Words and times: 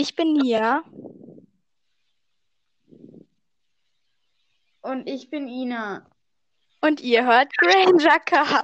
Ich 0.00 0.14
bin 0.14 0.34
Nia. 0.34 0.84
Und 4.80 5.08
ich 5.08 5.28
bin 5.28 5.48
Ina. 5.48 6.08
Und 6.80 7.00
ihr 7.00 7.26
hört 7.26 7.52
Granger 7.56 8.20
Cast. 8.20 8.62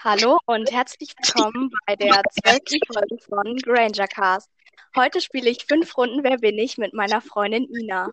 Hallo 0.00 0.38
und 0.46 0.68
herzlich 0.72 1.14
willkommen 1.16 1.70
bei 1.86 1.94
der 1.94 2.22
zwölften 2.32 2.80
Folge 2.92 3.18
von 3.28 3.56
Granger 3.58 4.08
Cast. 4.08 4.50
Heute 4.96 5.20
spiele 5.20 5.48
ich 5.48 5.64
fünf 5.64 5.96
Runden 5.96 6.24
Wer 6.24 6.38
bin 6.38 6.58
ich 6.58 6.76
mit 6.78 6.92
meiner 6.92 7.20
Freundin 7.20 7.68
Ina. 7.72 8.10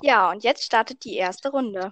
Ja, 0.00 0.30
und 0.30 0.42
jetzt 0.42 0.64
startet 0.64 1.04
die 1.04 1.16
erste 1.16 1.50
Runde. 1.50 1.90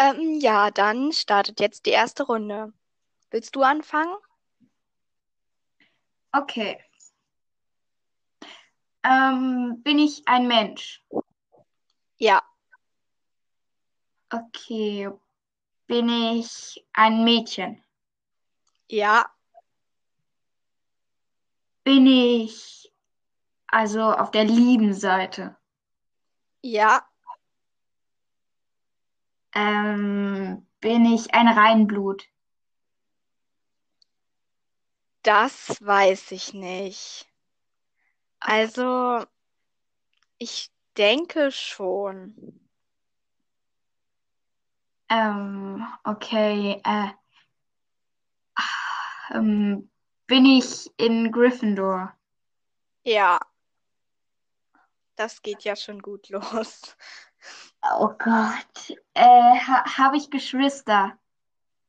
Ähm, 0.00 0.40
ja, 0.40 0.70
dann 0.72 1.12
startet 1.12 1.60
jetzt 1.60 1.86
die 1.86 1.90
erste 1.90 2.24
Runde. 2.24 2.72
Willst 3.30 3.54
du 3.54 3.62
anfangen? 3.62 4.16
Okay. 6.34 6.78
Ähm, 9.04 9.82
bin 9.82 9.98
ich 9.98 10.26
ein 10.26 10.48
Mensch? 10.48 11.04
Ja, 12.18 12.42
Okay. 14.32 15.08
Bin 15.86 16.08
ich 16.08 16.86
ein 16.92 17.24
Mädchen? 17.24 17.82
ja, 18.88 19.24
Bin 21.84 22.06
ich 22.06 22.92
also 23.68 24.02
auf 24.02 24.30
der 24.30 24.44
lieben 24.44 24.94
Seite? 24.94 25.56
ja, 26.62 27.09
Ähm, 29.54 30.66
bin 30.80 31.04
ich 31.06 31.34
ein 31.34 31.48
Reinblut? 31.48 32.26
das 35.22 35.76
weiß 35.84 36.32
ich 36.32 36.54
nicht. 36.54 37.26
Also, 38.40 39.24
ich 40.38 40.70
denke 40.96 41.50
schon. 41.50 42.58
Ähm, 45.10 45.86
okay. 46.04 46.80
Äh, 46.84 47.10
ähm, 49.34 49.90
bin 50.26 50.46
ich 50.46 50.90
in 50.96 51.30
Gryffindor? 51.30 52.16
Ja, 53.02 53.40
das 55.16 55.42
geht 55.42 55.64
ja 55.64 55.76
schon 55.76 56.00
gut 56.00 56.28
los. 56.30 56.96
Oh 57.82 58.14
Gott. 58.18 58.96
Äh, 59.14 59.22
ha 59.22 59.84
habe 59.98 60.16
ich 60.16 60.30
Geschwister? 60.30 61.18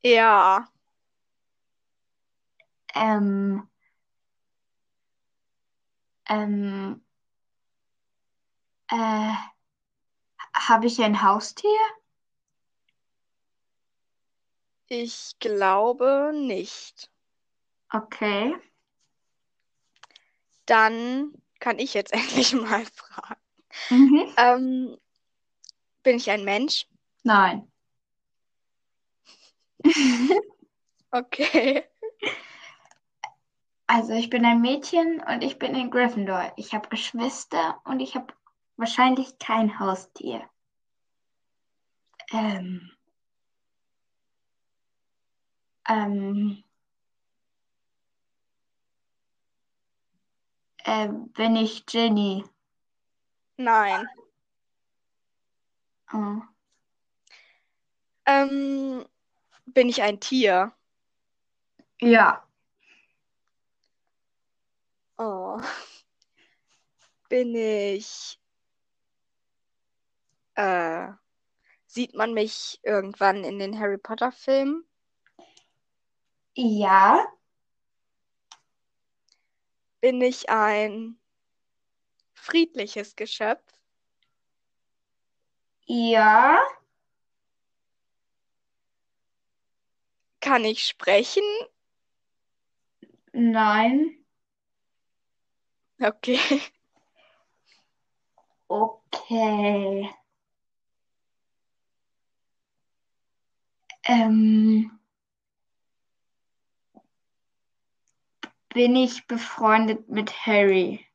Ja, 0.03 0.67
Ähm, 2.95 3.67
ähm, 6.29 7.01
äh, 8.89 9.33
habe 10.53 10.85
ich 10.87 11.01
ein 11.01 11.21
Haustier? 11.23 11.69
ich 14.87 15.39
glaube 15.39 16.31
nicht. 16.35 17.09
Okay. 17.93 18.55
Dann 20.65 21.33
kann 21.59 21.79
ich 21.79 21.93
jetzt 21.93 22.13
endlich 22.13 22.53
mal 22.53 22.85
fragen. 22.85 23.41
Mhm. 23.89 24.33
Ähm, 24.37 24.97
bin 26.03 26.17
ich 26.17 26.29
ein 26.31 26.43
Mensch? 26.43 26.85
Nein. 27.23 27.71
Okay. 31.13 31.83
Also 33.87 34.13
ich 34.13 34.29
bin 34.29 34.45
ein 34.45 34.61
Mädchen 34.61 35.21
und 35.21 35.43
ich 35.43 35.59
bin 35.59 35.75
in 35.75 35.91
Gryffindor. 35.91 36.53
Ich 36.55 36.73
habe 36.73 36.87
Geschwister 36.87 37.81
und 37.83 37.99
ich 37.99 38.15
habe 38.15 38.33
wahrscheinlich 38.77 39.37
kein 39.37 39.79
Haustier. 39.79 40.41
Ähm, 42.31 42.89
ähm, 45.89 46.63
äh, 50.85 51.09
bin 51.09 51.55
ich 51.55 51.85
Ginny? 51.85 52.43
Nein. 53.57 54.07
Oh. 56.13 56.41
Ähm, 58.25 59.05
bin 59.65 59.89
ich 59.89 60.01
ein 60.01 60.19
Tier? 60.19 60.73
Ja. 62.01 62.45
Oh. 65.17 65.61
Bin 67.29 67.55
ich, 67.55 68.39
äh, 70.55 71.07
sieht 71.85 72.13
man 72.15 72.33
mich 72.33 72.79
irgendwann 72.83 73.43
in 73.43 73.59
den 73.59 73.79
Harry 73.79 73.97
Potter 73.97 74.31
Filmen? 74.31 74.85
Ja. 76.55 77.25
Bin 80.01 80.19
ich 80.21 80.49
ein 80.49 81.17
friedliches 82.33 83.15
Geschöpf? 83.15 83.80
Ja. 85.87 86.59
Kann 90.41 90.65
ich 90.65 90.83
sprechen? 90.85 91.41
Nein. 93.33 94.15
Okay. 96.01 96.39
Okay. 98.69 100.09
Ähm, 104.03 104.91
bin 108.73 108.95
ich 108.95 109.27
befreundet 109.27 110.09
mit 110.09 110.45
Harry? 110.45 111.05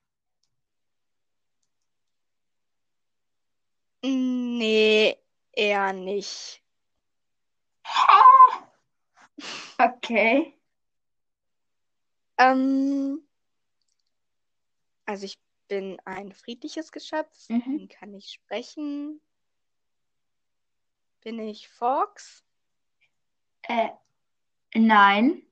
Nee, 4.02 5.16
eher 5.52 5.92
nicht. 5.92 6.62
Okay. 9.78 10.54
Ähm, 12.38 13.26
also 15.04 15.24
ich 15.26 15.38
bin 15.68 16.00
ein 16.04 16.32
friedliches 16.32 16.92
Geschöpf. 16.92 17.48
Mhm. 17.48 17.88
Kann 17.88 18.14
ich 18.14 18.30
sprechen? 18.32 19.20
Bin 21.22 21.38
ich 21.40 21.68
Fox? 21.68 22.44
Äh, 23.62 23.90
nein. 24.74 25.42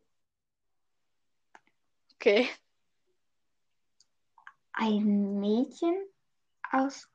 Okay. 2.15 2.49
Ein 4.73 5.41
Mädchen 5.41 5.95
aus 6.73 7.09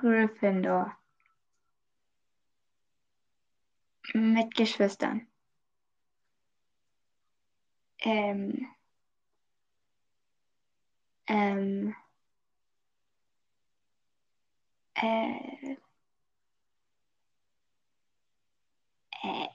Gryffindor. 0.00 0.96
Mit 4.14 4.54
Geschwistern. 4.54 5.26
Ähm, 7.98 8.66
ähm, 11.26 11.94
äh, 14.94 15.76
äh, 19.22 19.48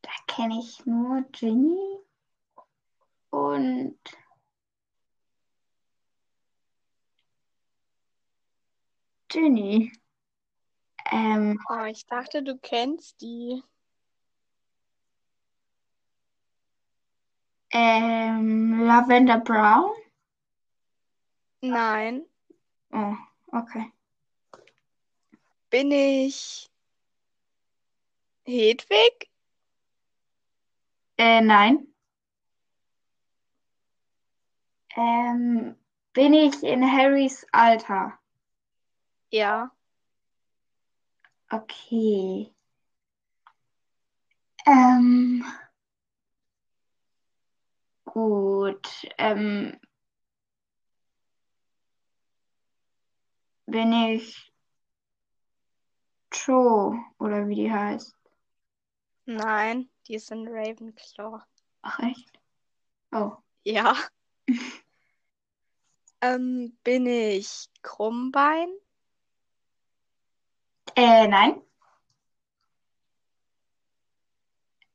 da 0.00 0.10
kenne 0.26 0.58
ich 0.58 0.86
nur 0.86 1.22
Ginny 1.32 1.98
und 3.28 3.98
Ginny. 9.32 9.90
Ähm, 11.10 11.58
Oh, 11.70 11.84
ich 11.86 12.04
dachte, 12.06 12.42
du 12.42 12.58
kennst 12.58 13.20
die. 13.22 13.62
ähm, 17.70 18.84
Lavender 18.84 19.38
Brown. 19.40 19.90
Nein. 21.62 22.26
Oh, 22.92 23.14
okay. 23.52 23.90
Bin 25.70 25.90
ich 25.90 26.68
Hedwig? 28.44 29.30
Äh, 31.16 31.40
nein. 31.40 31.86
Ähm, 34.94 35.76
Bin 36.12 36.34
ich 36.34 36.62
in 36.62 36.82
Harrys 36.82 37.46
Alter? 37.52 38.18
Ja. 39.32 39.72
Okay. 41.52 42.52
Ähm, 44.66 45.44
gut. 48.04 49.06
Ähm, 49.18 49.78
bin 53.66 53.92
ich 53.92 54.52
Cho 56.30 56.94
oder 57.18 57.46
wie 57.48 57.54
die 57.54 57.72
heißt? 57.72 58.16
Nein, 59.26 59.88
die 60.06 60.14
ist 60.14 60.30
in 60.30 60.48
Ravenclaw. 60.48 61.42
Ach 61.82 61.98
echt? 62.00 62.40
Oh. 63.12 63.32
Ja. 63.64 63.96
ähm, 66.20 66.76
bin 66.82 67.06
ich 67.06 67.68
Krummbein? 67.82 68.68
Äh, 70.96 71.26
nein. 71.28 71.62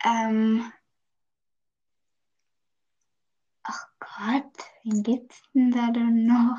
Ähm. 0.03 0.71
Ach 3.63 3.87
Gott, 3.99 4.53
wen 4.83 5.03
gibt's 5.03 5.41
denn 5.53 5.71
da 5.71 5.91
denn 5.91 6.25
noch? 6.25 6.57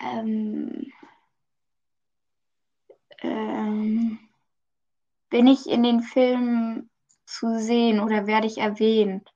Ähm. 0.00 0.92
Ähm. 3.22 4.18
Bin 5.30 5.46
ich 5.46 5.66
in 5.66 5.82
den 5.82 6.00
Filmen 6.00 6.90
zu 7.26 7.58
sehen 7.60 8.00
oder 8.00 8.26
werde 8.26 8.46
ich 8.46 8.58
erwähnt? 8.58 9.28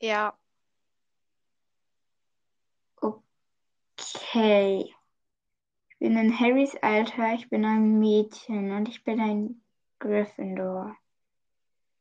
Ja. 0.00 0.36
Okay. 4.16 4.94
Ich 5.88 5.98
bin 5.98 6.16
in 6.16 6.38
Harrys 6.38 6.74
Alter, 6.76 7.34
ich 7.34 7.50
bin 7.50 7.64
ein 7.66 7.98
Mädchen 7.98 8.72
und 8.72 8.88
ich 8.88 9.04
bin 9.04 9.20
ein 9.20 9.62
Gryffindor. 9.98 10.96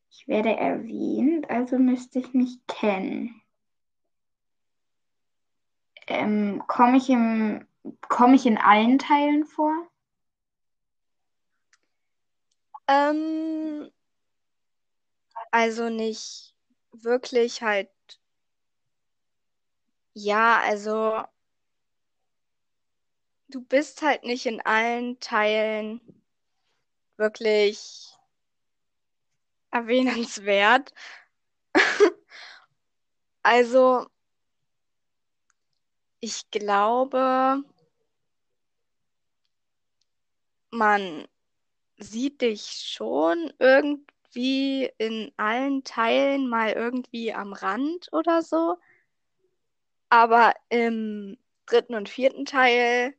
Ich 0.09 0.25
werde 0.27 0.55
erwähnt, 0.55 1.49
also 1.49 1.77
müsste 1.77 2.19
ich 2.19 2.33
mich 2.33 2.65
kennen. 2.67 3.41
Ähm, 6.07 6.63
komme 6.67 6.97
ich 6.97 7.09
im, 7.09 7.67
komme 8.01 8.35
ich 8.35 8.45
in 8.45 8.57
allen 8.57 8.97
Teilen 8.97 9.45
vor? 9.45 9.73
Ähm, 12.87 13.91
also 15.51 15.89
nicht 15.89 16.55
wirklich 16.93 17.61
halt. 17.61 17.89
Ja, 20.13 20.61
also 20.61 21.25
du 23.55 23.61
bist 23.61 24.01
halt 24.01 24.25
nicht 24.25 24.45
in 24.47 24.59
allen 24.65 25.17
Teilen 25.21 26.01
wirklich 27.17 28.13
erwähnenswert. 29.71 30.93
Also, 33.43 34.07
ich 36.19 36.49
glaube, 36.51 37.63
man 40.71 41.27
sieht 41.97 42.41
dich 42.41 42.63
schon 42.63 43.53
irgendwie 43.59 44.91
in 44.97 45.31
allen 45.37 45.83
Teilen 45.83 46.49
mal 46.49 46.71
irgendwie 46.73 47.33
am 47.33 47.53
Rand 47.53 48.09
oder 48.13 48.41
so. 48.41 48.77
Aber 50.09 50.53
im 50.69 51.37
dritten 51.67 51.95
und 51.95 52.09
vierten 52.09 52.45
Teil 52.45 53.15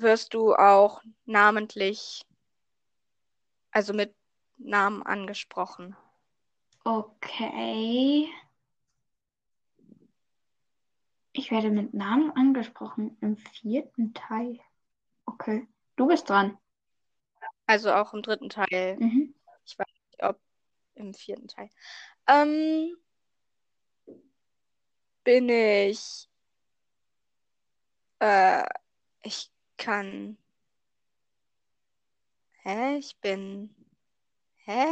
wirst 0.00 0.34
du 0.34 0.54
auch 0.54 1.02
namentlich, 1.24 2.24
also 3.70 3.92
mit 3.92 4.14
Namen 4.58 5.02
angesprochen. 5.02 5.96
Okay. 6.84 8.28
Ich 11.32 11.50
werde 11.50 11.70
mit 11.70 11.92
Namen 11.92 12.30
angesprochen 12.32 13.16
im 13.20 13.36
vierten 13.36 14.14
Teil. 14.14 14.58
Okay. 15.26 15.66
Du 15.96 16.06
bist 16.06 16.28
dran. 16.30 16.56
Also 17.66 17.92
auch 17.92 18.14
im 18.14 18.22
dritten 18.22 18.48
Teil. 18.48 18.96
Mhm. 18.98 19.34
Ich 19.64 19.78
weiß 19.78 19.86
nicht, 19.86 20.22
ob 20.22 20.40
im 20.94 21.12
vierten 21.12 21.48
Teil. 21.48 21.68
Ähm, 22.26 22.96
bin 25.24 25.48
ich. 25.48 26.28
Äh, 28.20 28.64
ich 29.22 29.50
kann. 29.76 30.36
Hä? 32.62 32.96
Ich 32.98 33.18
bin. 33.20 33.74
Hä? 34.64 34.86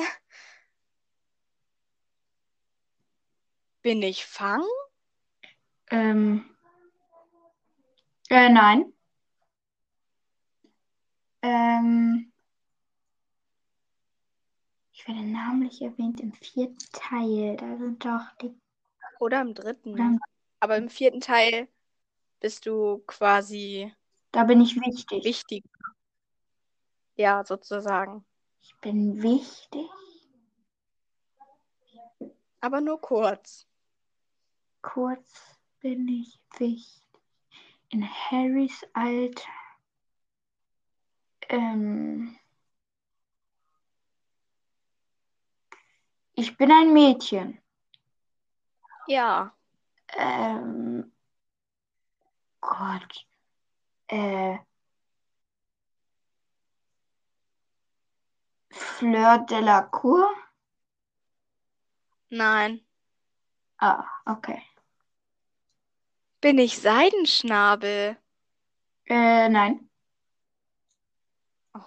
Bin 3.82 4.02
ich 4.02 4.24
Fang? 4.24 4.62
Ähm. 5.90 6.44
Äh, 8.30 8.48
nein. 8.48 8.92
Ähm. 11.42 12.32
Ich 14.92 15.06
werde 15.06 15.22
namentlich 15.24 15.82
erwähnt 15.82 16.20
im 16.20 16.32
vierten 16.32 16.78
Teil. 16.92 17.56
Da 17.56 17.76
sind 17.76 18.04
doch 18.04 18.36
die. 18.40 18.58
Oder 19.20 19.42
im 19.42 19.54
dritten. 19.54 19.92
Oder- 19.92 20.18
Aber 20.60 20.76
im 20.78 20.88
vierten 20.88 21.20
Teil 21.20 21.68
bist 22.40 22.64
du 22.64 22.98
quasi 23.06 23.92
Da 24.34 24.42
bin 24.42 24.60
ich 24.60 24.74
wichtig. 24.74 25.24
wichtig. 25.24 25.64
Ja, 27.14 27.44
sozusagen. 27.44 28.24
Ich 28.60 28.74
bin 28.80 29.22
wichtig. 29.22 29.88
Aber 32.60 32.80
nur 32.80 33.00
kurz. 33.00 33.68
Kurz 34.82 35.56
bin 35.78 36.08
ich 36.08 36.40
wichtig. 36.58 37.04
In 37.90 38.04
Harrys 38.04 38.84
Alter. 38.92 39.52
Ähm. 41.48 42.36
Ich 46.32 46.56
bin 46.56 46.72
ein 46.72 46.92
Mädchen. 46.92 47.62
Ja. 49.06 49.54
Ähm. 50.16 51.12
Gott. 52.60 53.26
Äh. 54.14 54.58
Fleur 58.70 59.38
Delacour? 59.38 60.28
Nein. 62.30 62.80
Ah, 63.78 64.04
okay. 64.24 64.62
Bin 66.40 66.58
ich 66.58 66.78
Seidenschnabel? 66.78 68.16
Äh, 69.06 69.48
nein. 69.48 69.90
Oh. 71.74 71.80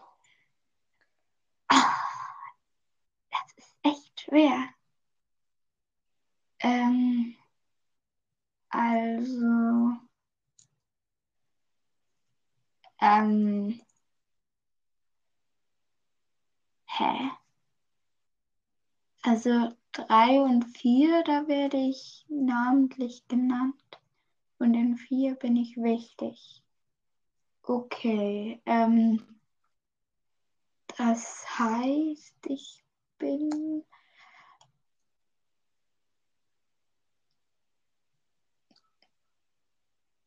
Das 1.70 3.54
ist 3.56 3.76
echt 3.84 4.22
schwer. 4.22 4.68
Ähm, 6.60 7.36
also, 8.70 10.07
ähm, 13.02 13.80
hä? 16.86 17.32
Also 19.22 19.76
drei 19.92 20.40
und 20.42 20.64
vier, 20.78 21.24
da 21.24 21.48
werde 21.48 21.78
ich 21.78 22.26
namentlich 22.30 23.28
genannt. 23.28 23.76
Und 24.60 24.74
in 24.74 24.98
vier 24.98 25.36
bin 25.36 25.56
ich 25.58 25.76
wichtig. 25.78 26.64
Okay, 27.64 28.62
ähm, 28.66 29.22
das 30.98 31.46
heißt, 31.60 32.38
ich 32.48 32.84
bin. 33.20 33.84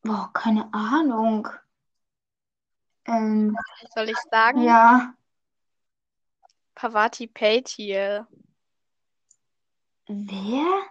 Boah, 0.03 0.31
keine 0.33 0.71
Ahnung. 0.73 1.47
Ähm, 3.05 3.55
Soll 3.95 4.09
ich 4.09 4.17
sagen? 4.29 4.61
ja, 4.63 5.13
Pavati 6.75 7.27
Patil. 7.27 8.25
wer? 10.07 10.83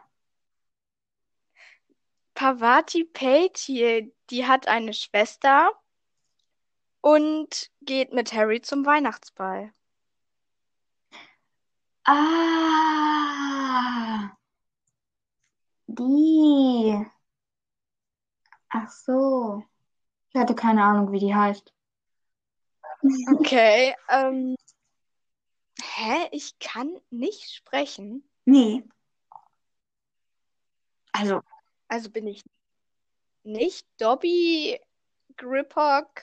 Pavati 2.35 3.05
Patil, 3.05 4.13
die 4.31 4.47
hat 4.47 4.67
eine 4.69 4.93
Schwester 4.95 5.73
und 7.01 7.71
geht 7.83 8.13
mit 8.13 8.33
Harry 8.33 8.61
zum 8.63 8.85
Weihnachtsball. 8.87 9.73
Ah, 12.07 12.91
Die. 15.89 17.05
Ach 18.69 18.89
so. 18.91 19.65
Ich 20.33 20.41
hatte 20.41 20.55
keine 20.55 20.85
Ahnung, 20.85 21.13
wie 21.13 21.19
die 21.21 21.35
heißt. 21.35 21.73
Okay. 23.35 23.95
Ähm, 24.09 24.57
hä? 25.81 26.29
Ich 26.33 26.59
kann 26.59 26.99
nicht 27.11 27.51
sprechen. 27.55 28.29
Nee. 28.45 28.83
Also, 31.13 31.43
Also 31.89 32.11
bin 32.11 32.27
ich 32.27 32.43
nicht 33.43 33.87
Dobby 33.99 34.81
Griphock? 35.37 36.23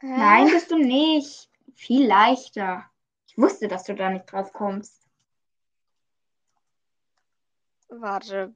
Hä? 0.00 0.06
nein, 0.06 0.50
bist 0.50 0.70
du 0.70 0.78
nicht. 0.78 1.50
Viel 1.74 2.06
leichter. 2.06 2.84
Ich 3.26 3.36
wusste, 3.38 3.66
dass 3.68 3.84
du 3.84 3.94
da 3.94 4.10
nicht 4.10 4.30
drauf 4.30 4.52
kommst. 4.52 5.08
Warte. 7.88 8.54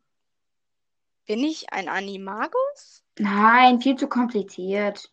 Bin 1.27 1.45
ich 1.45 1.73
ein 1.73 1.89
Animagus? 1.89 3.05
Nein, 3.19 3.81
viel 3.81 3.97
zu 3.97 4.09
kompliziert. 4.09 5.13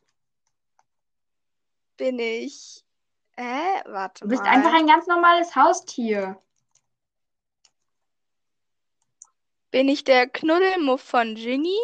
Bin 1.98 2.20
ich. 2.20 2.84
Hä? 3.38 3.82
Warte 3.86 4.24
Du 4.24 4.30
bist 4.30 4.44
mal. 4.44 4.50
einfach 4.50 4.74
ein 4.74 4.88
ganz 4.88 5.08
normales 5.08 5.56
Haustier. 5.56 6.42
Bin 9.72 9.90
ich 9.90 10.04
der 10.04 10.28
Knuddelmuff 10.28 11.02
von 11.02 11.36
Ginny? 11.36 11.78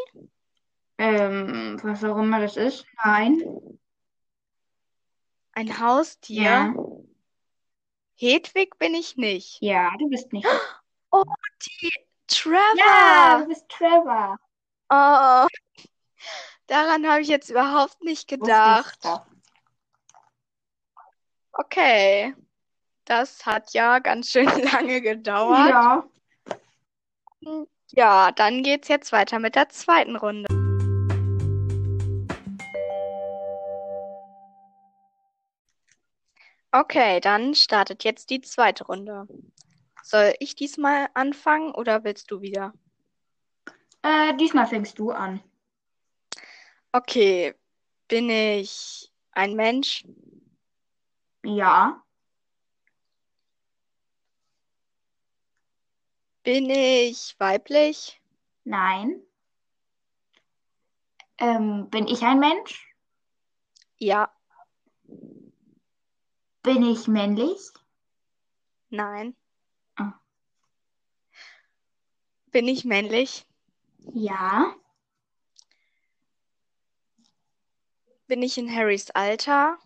Ähm, 0.98 1.80
was 1.84 2.03
auch 2.03 2.18
immer 2.18 2.39
das 2.39 2.56
ist. 2.56 2.86
Nein. 3.03 3.41
Ein 5.53 5.80
Haustier? 5.80 6.44
Ja. 6.44 6.74
Hedwig 8.15 8.77
bin 8.77 8.94
ich 8.94 9.18
nicht. 9.18 9.62
Ja, 9.62 9.91
du 10.00 10.08
bist 10.10 10.32
nicht. 10.32 10.48
Oh, 11.13 11.25
die 11.65 11.91
Trevor! 12.27 12.62
Ja, 12.77 13.39
du 13.41 13.48
bist 13.50 13.68
Trevor. 13.68 14.38
Oh, 14.89 15.46
daran 16.68 17.06
habe 17.06 17.20
ich 17.22 17.27
jetzt 17.27 17.50
überhaupt 17.50 18.01
nicht 18.01 18.30
gedacht. 18.30 18.98
Okay, 21.72 22.36
das 23.06 23.46
hat 23.46 23.74
ja 23.74 24.00
ganz 24.00 24.30
schön 24.30 24.46
lange 24.74 25.00
gedauert. 25.00 25.70
Ja. 25.70 26.04
Ja, 27.92 28.34
dann 28.34 28.62
geht's 28.62 28.90
jetzt 28.90 29.13
weiter 29.13 29.40
mit 29.40 29.56
der 29.56 29.70
zweiten 29.70 30.18
Runde. 30.18 30.50
Okay, 36.74 37.22
dann 37.22 37.56
startet 37.56 38.04
jetzt 38.04 38.32
die 38.32 38.42
zweite 38.42 38.86
Runde. 38.88 39.25
Soll 40.04 40.34
ich 40.40 40.56
diesmal 40.58 41.08
anfangen 41.13 41.72
oder 41.72 42.04
willst 42.04 42.32
du 42.32 42.42
wieder? 42.42 42.74
Äh, 44.01 44.36
diesmal 44.36 44.68
fängst 44.68 45.00
du 45.00 45.12
an. 45.12 45.42
Okay, 46.92 47.56
bin 48.10 48.30
ich 48.30 49.10
ein 49.32 49.56
Mensch? 49.56 50.04
Ja. 51.43 52.01
Bin 56.43 56.69
ich 56.69 57.36
weiblich? 57.39 58.21
Nein. 58.63 59.21
Ähm, 61.39 61.89
bin 61.89 62.07
ich 62.07 62.21
ein 62.24 62.39
Mensch? 62.39 62.88
Ja, 63.98 64.31
Bin 66.63 66.83
ich 66.83 67.07
männlich? 67.07 67.60
nein. 68.89 69.36
Ah. 69.95 70.13
Bin 72.51 72.67
ich 72.67 72.86
männlich? 72.86 73.45
Ja. 74.13 74.75
Bin 78.27 78.41
ich 78.43 78.57
in 78.57 78.74
Harrys 78.74 79.10
Alter? 79.12 79.77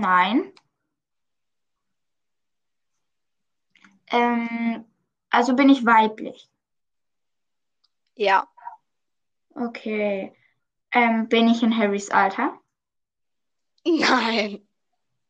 Nein. 0.00 0.52
Ähm, 4.10 4.84
also 5.30 5.54
bin 5.56 5.68
ich 5.68 5.84
weiblich. 5.84 6.48
Ja, 8.14 8.48
Okay. 9.56 10.34
Ähm, 10.92 11.28
bin 11.28 11.48
ich 11.48 11.62
in 11.62 11.76
Harrys 11.76 12.10
Alter? 12.10 12.60
nein. 13.86 14.66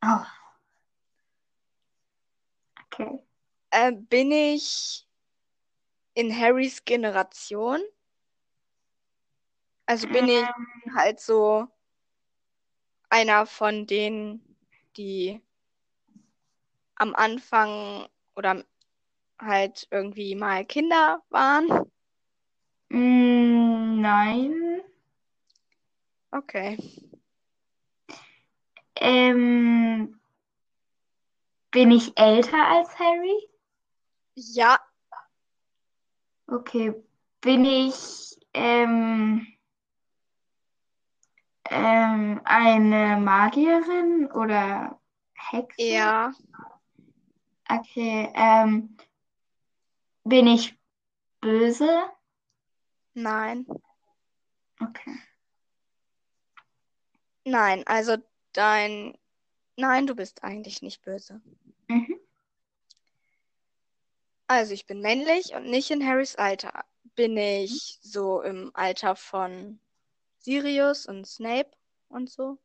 Oh. 0.05 0.25
Okay. 2.87 3.21
Äh, 3.71 3.93
bin 3.93 4.33
ich 4.33 5.07
in 6.15 6.37
Harrys 6.37 6.85
Generation? 6.85 7.81
Also 9.87 10.09
bin 10.09 10.29
ich 10.29 10.43
Ähm, 10.43 10.97
halt 10.97 11.21
so 11.21 11.69
einer 13.09 13.47
von 13.47 13.87
denen, 13.87 14.46
die 14.97 15.41
am 16.97 17.15
Anfang 17.15 18.09
oder 18.37 18.65
halt 19.39 19.89
irgendwie 19.91 20.35
mal 20.35 20.65
Kinder 20.65 21.23
waren? 21.31 21.91
mm, 22.91 24.01
nein. 24.01 24.83
Okay. 26.33 26.77
Ähm, 29.01 30.21
bin 31.71 31.91
ich 31.91 32.19
älter 32.19 32.67
als 32.69 32.99
Harry? 32.99 33.49
Ja, 34.35 34.79
Okay. 36.49 36.95
Bin 37.41 37.65
ich 37.65 38.39
ähm, 38.55 39.47
ähm, 41.71 42.41
eine 42.45 43.17
Magierin 43.21 44.31
oder 44.33 45.01
Hexe? 45.35 45.83
ja, 45.83 46.33
Okay. 47.69 48.31
Ähm, 48.35 48.97
bin 50.25 50.47
ich 50.47 50.79
böse? 51.41 51.89
nein. 53.15 53.67
Okay. 54.81 55.17
Nein, 57.45 57.83
also 57.87 58.17
dein. 58.53 59.17
Nein, 59.77 60.07
du 60.07 60.15
bist 60.15 60.43
eigentlich 60.43 60.83
nicht 60.83 61.03
böse. 61.03 61.41
Mhm. 61.89 62.19
Also 64.49 64.73
ich 64.75 64.87
bin 64.87 65.01
männlich 65.01 65.55
und 65.55 65.67
nicht 65.67 65.91
in 65.91 66.07
Harrys 66.07 66.37
Alter. 66.37 66.85
Bin 67.15 67.37
ich 67.37 67.99
so 68.03 68.43
im 68.43 68.71
Alter 68.75 69.17
von 69.17 69.81
Sirius 70.47 71.07
und 71.07 71.27
Snape 71.27 71.73
und 72.07 72.31
so? 72.31 72.57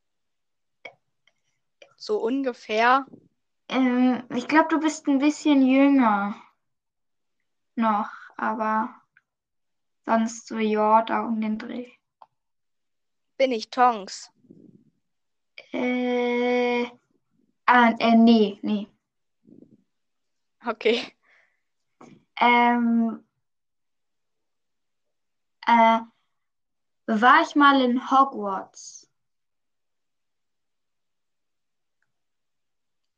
So 1.96 2.22
ungefähr. 2.22 3.06
Ähm, 3.68 4.22
ich 4.36 4.46
glaube, 4.46 4.68
du 4.68 4.78
bist 4.78 5.08
ein 5.08 5.18
bisschen 5.18 5.66
jünger 5.66 6.40
noch, 7.74 8.08
aber 8.36 8.94
sonst 10.06 10.46
so 10.46 10.58
ja, 10.58 11.02
da 11.02 11.22
um 11.26 11.40
den 11.40 11.58
Dreh. 11.58 11.90
Bin 13.36 13.50
ich 13.50 13.68
Tonks? 13.68 14.30
Äh, 15.72 16.84
ah, 17.66 17.94
äh, 17.98 18.14
nee, 18.14 18.60
nee. 18.62 18.86
Okay. 20.64 21.02
Ähm, 22.40 23.24
äh, 25.66 25.98
war 27.06 27.42
ich 27.42 27.54
mal 27.54 27.80
in 27.80 28.10
Hogwarts? 28.10 29.08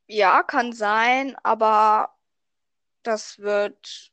Ja, 0.06 0.42
kann 0.42 0.72
sein, 0.72 1.36
aber 1.42 2.14
das 3.02 3.38
wird. 3.38 4.12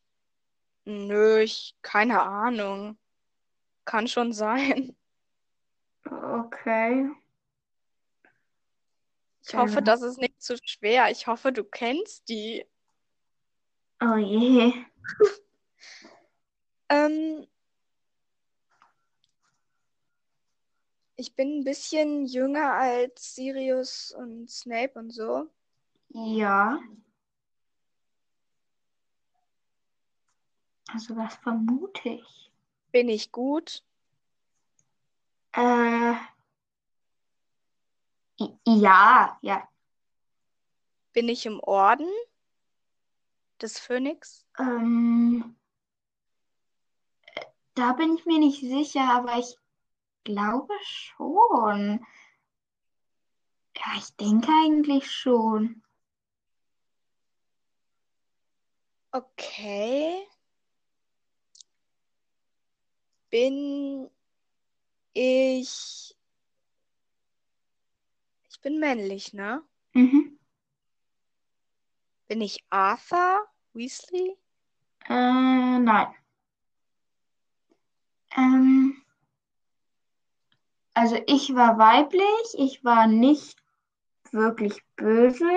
Nö, 0.86 1.40
ich 1.42 1.78
keine 1.82 2.22
Ahnung. 2.24 2.98
Kann 3.86 4.08
schon 4.08 4.34
sein. 4.34 4.96
Okay. 6.06 7.10
Ich 9.44 9.56
hoffe, 9.56 9.80
Ähm, 9.80 9.86
das 9.86 10.02
ist 10.02 10.18
nicht 10.18 10.42
zu 10.42 10.56
schwer. 10.64 11.12
Ich 11.12 11.28
hoffe, 11.28 11.52
du 11.52 11.64
kennst 11.64 12.30
die. 12.30 12.66
oh 14.02 14.16
je. 14.18 14.74
Ähm, 16.90 17.48
ich 21.22 21.36
bin 21.36 21.60
ein 21.60 21.64
bisschen 21.64 22.26
jünger 22.26 22.74
als 22.74 23.36
Sirius 23.36 24.12
und 24.12 24.50
Snape 24.50 25.00
und 25.00 25.12
so. 25.12 25.50
Ja. 26.10 26.80
Also 30.90 31.16
was 31.16 31.36
vermute 31.36 32.10
ich? 32.10 32.52
Bin 32.92 33.08
ich 33.08 33.32
gut? 33.32 33.84
Äh, 35.54 36.16
ja, 38.66 39.38
ja. 39.42 39.70
Bin 41.14 41.30
ich 41.30 41.46
im 41.46 41.60
Orden? 41.62 42.10
des 43.62 43.80
Phönix? 43.80 44.46
Ähm, 44.60 45.56
da 47.76 47.94
bin 47.94 48.16
ich 48.16 48.26
mir 48.26 48.40
nicht 48.40 48.62
sicher, 48.62 49.04
aber 49.14 49.38
ich 49.38 49.56
glaube 50.24 50.74
schon. 50.84 52.06
Ja, 53.78 53.98
ich 53.98 54.16
denke 54.16 54.50
eigentlich 54.64 55.10
schon. 55.10 55.84
Okay. 59.12 60.28
Bin 63.30 64.10
ich. 65.14 66.16
Ich 68.50 68.62
bin 68.62 68.80
männlich, 68.80 69.34
ne? 69.34 69.64
Mhm. 69.94 70.38
Bin 72.28 72.42
ich 72.42 72.64
Arthur 72.70 73.48
Weasley? 73.74 74.38
Äh, 75.10 75.80
nein. 75.80 76.16
Ähm, 78.38 79.02
also 80.94 81.18
ich 81.28 81.56
war 81.56 81.78
weiblich, 81.78 82.54
ich 82.54 82.84
war 82.84 83.08
nicht 83.08 83.58
wirklich 84.32 84.82
böse. 84.96 85.50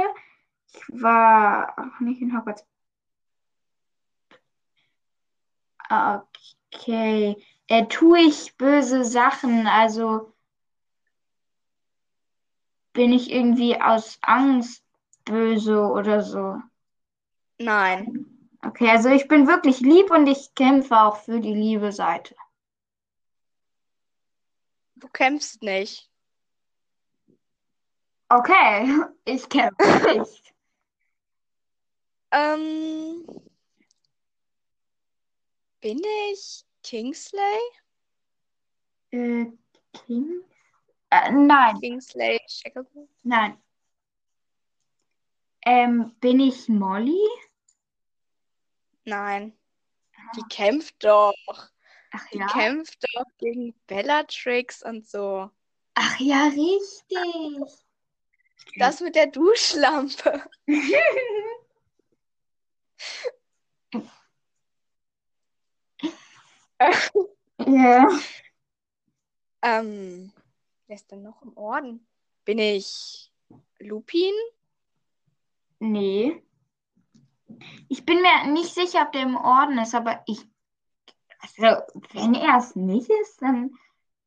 Ich 0.73 1.03
war 1.03 1.75
auch 1.79 2.00
nicht 2.00 2.21
in 2.21 2.37
Hogwarts. 2.37 2.64
Okay. 5.88 7.37
Äh, 7.69 7.87
tue 7.87 8.21
ich 8.21 8.57
böse 8.57 9.05
Sachen? 9.05 9.67
Also 9.67 10.35
bin 12.93 13.12
ich 13.12 13.31
irgendwie 13.31 13.81
aus 13.81 14.19
Angst 14.23 14.85
böse 15.25 15.81
oder 15.81 16.23
so? 16.23 16.61
Nein. 17.59 18.26
Okay, 18.67 18.88
also 18.88 19.11
ich 19.11 19.29
bin 19.29 19.47
wirklich 19.47 19.81
lieb 19.81 20.11
und 20.11 20.26
ich 20.26 20.55
kämpfe 20.55 20.99
auch 20.99 21.17
für 21.17 21.41
die 21.41 21.55
liebe 21.55 21.93
Seite. 21.93 22.35
Du 25.05 25.11
kämpfst 25.11 25.63
nicht. 25.63 26.11
Okay, 28.31 29.03
ich 29.27 29.47
kämpfe 29.51 30.19
nicht. 30.19 30.55
Ähm, 32.31 33.23
bin 35.83 36.01
ich 36.31 36.65
Kingsley? 36.83 37.61
Äh, 39.11 39.53
King? 39.93 40.43
Äh, 41.11 41.33
nein, 41.33 41.79
Kingsley 41.81 42.41
Shacklebolt? 42.49 43.11
nein. 43.25 43.63
Ähm, 45.67 46.15
bin 46.19 46.41
ich 46.41 46.67
Molly? 46.67 47.29
Nein. 49.05 49.55
Die 50.35 50.45
kämpft 50.49 50.95
doch. 51.05 51.35
Ach 52.16 52.28
Die 52.28 52.38
ja. 52.38 52.47
kämpft 52.47 53.04
doch 53.14 53.26
gegen 53.38 53.75
Bellatrix 53.88 54.85
und 54.85 55.04
so. 55.04 55.50
Ach 55.94 56.21
ja, 56.21 56.47
richtig. 56.47 57.85
Das 58.76 59.00
mit 59.00 59.16
der 59.16 59.26
Duschlampe. 59.26 60.42
Ja. 67.66 68.09
Ähm, 69.62 70.33
wer 70.87 70.97
ist 70.97 71.11
denn 71.11 71.23
noch 71.23 71.42
im 71.42 71.56
Orden? 71.56 72.06
Bin 72.44 72.59
ich 72.59 73.33
Lupin? 73.78 74.35
Nee. 75.78 76.42
Ich 77.88 78.04
bin 78.04 78.21
mir 78.23 78.47
nicht 78.52 78.75
sicher, 78.75 79.02
ob 79.02 79.12
der 79.12 79.23
im 79.23 79.37
Orden 79.37 79.78
ist, 79.78 79.94
aber 79.94 80.23
ich. 80.26 80.47
Also, 81.45 81.83
wenn 82.13 82.35
er 82.35 82.59
es 82.59 82.75
nicht 82.75 83.11
ist, 83.23 83.40
dann 83.42 83.77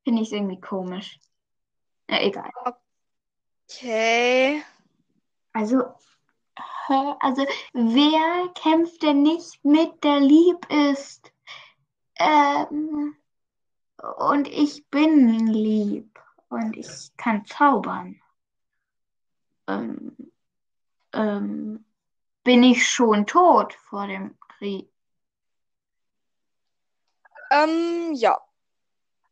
finde 0.04 0.22
ich 0.22 0.30
es 0.30 0.34
irgendwie 0.34 0.62
komisch. 0.62 1.20
Ja, 2.10 2.22
egal. 2.22 2.52
Okay. 3.70 4.64
Also, 5.54 5.84
hä? 6.88 7.16
Also, 7.20 7.46
wer 7.74 8.50
kämpft 8.56 9.02
denn 9.04 9.24
nicht 9.24 9.64
mit, 9.66 10.04
der 10.04 10.20
lieb 10.20 10.66
ist? 10.92 11.32
Ähm, 12.20 13.16
und 14.18 14.48
ich 14.48 14.88
bin 14.90 15.48
lieb 15.48 16.20
und 16.50 16.78
ich 16.78 17.12
kann 17.18 17.46
zaubern. 17.46 18.22
Ähm, 19.68 20.16
ähm, 21.14 21.86
bin 22.44 22.64
ich 22.64 22.88
schon 22.88 23.26
tot 23.26 23.74
vor 23.74 24.08
dem 24.08 24.38
Krieg? 24.40 24.90
Ähm, 27.58 28.14
ja. 28.14 28.40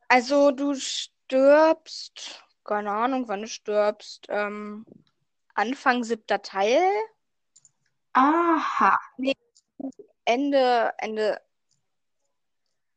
Also 0.08 0.52
du 0.52 0.76
stirbst, 0.76 2.44
keine 2.64 2.92
Ahnung, 2.92 3.28
wann 3.28 3.42
du 3.42 3.48
stirbst. 3.48 4.26
Ähm, 4.30 4.86
Anfang 5.54 6.04
siebter 6.04 6.42
Teil. 6.42 6.82
Aha. 8.14 9.00
Ende, 10.26 10.94
Ende. 10.98 11.42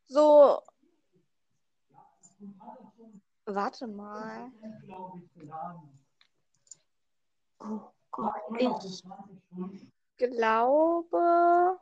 So. 0.07 0.63
Warte 3.47 3.87
mal. 3.87 4.51
Oh 7.61 7.81
Gott. 8.11 8.33
Ich 8.59 10.29
glaube, 10.31 11.79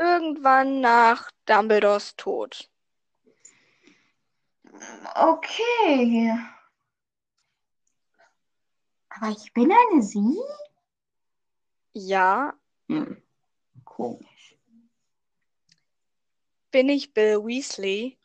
irgendwann 0.00 0.80
nach 0.80 1.30
Dumbledores 1.46 2.16
Tod. 2.16 2.68
Okay. 5.14 6.34
Aber 9.10 9.28
ich 9.28 9.52
bin 9.52 9.70
eine 9.70 10.02
Sie? 10.02 10.40
Ja, 11.92 12.54
Hm. 12.88 13.22
Komisch. 13.84 14.56
bin 16.70 16.88
ich 16.88 17.12
Bill 17.12 17.44
Weasley? 17.44 18.18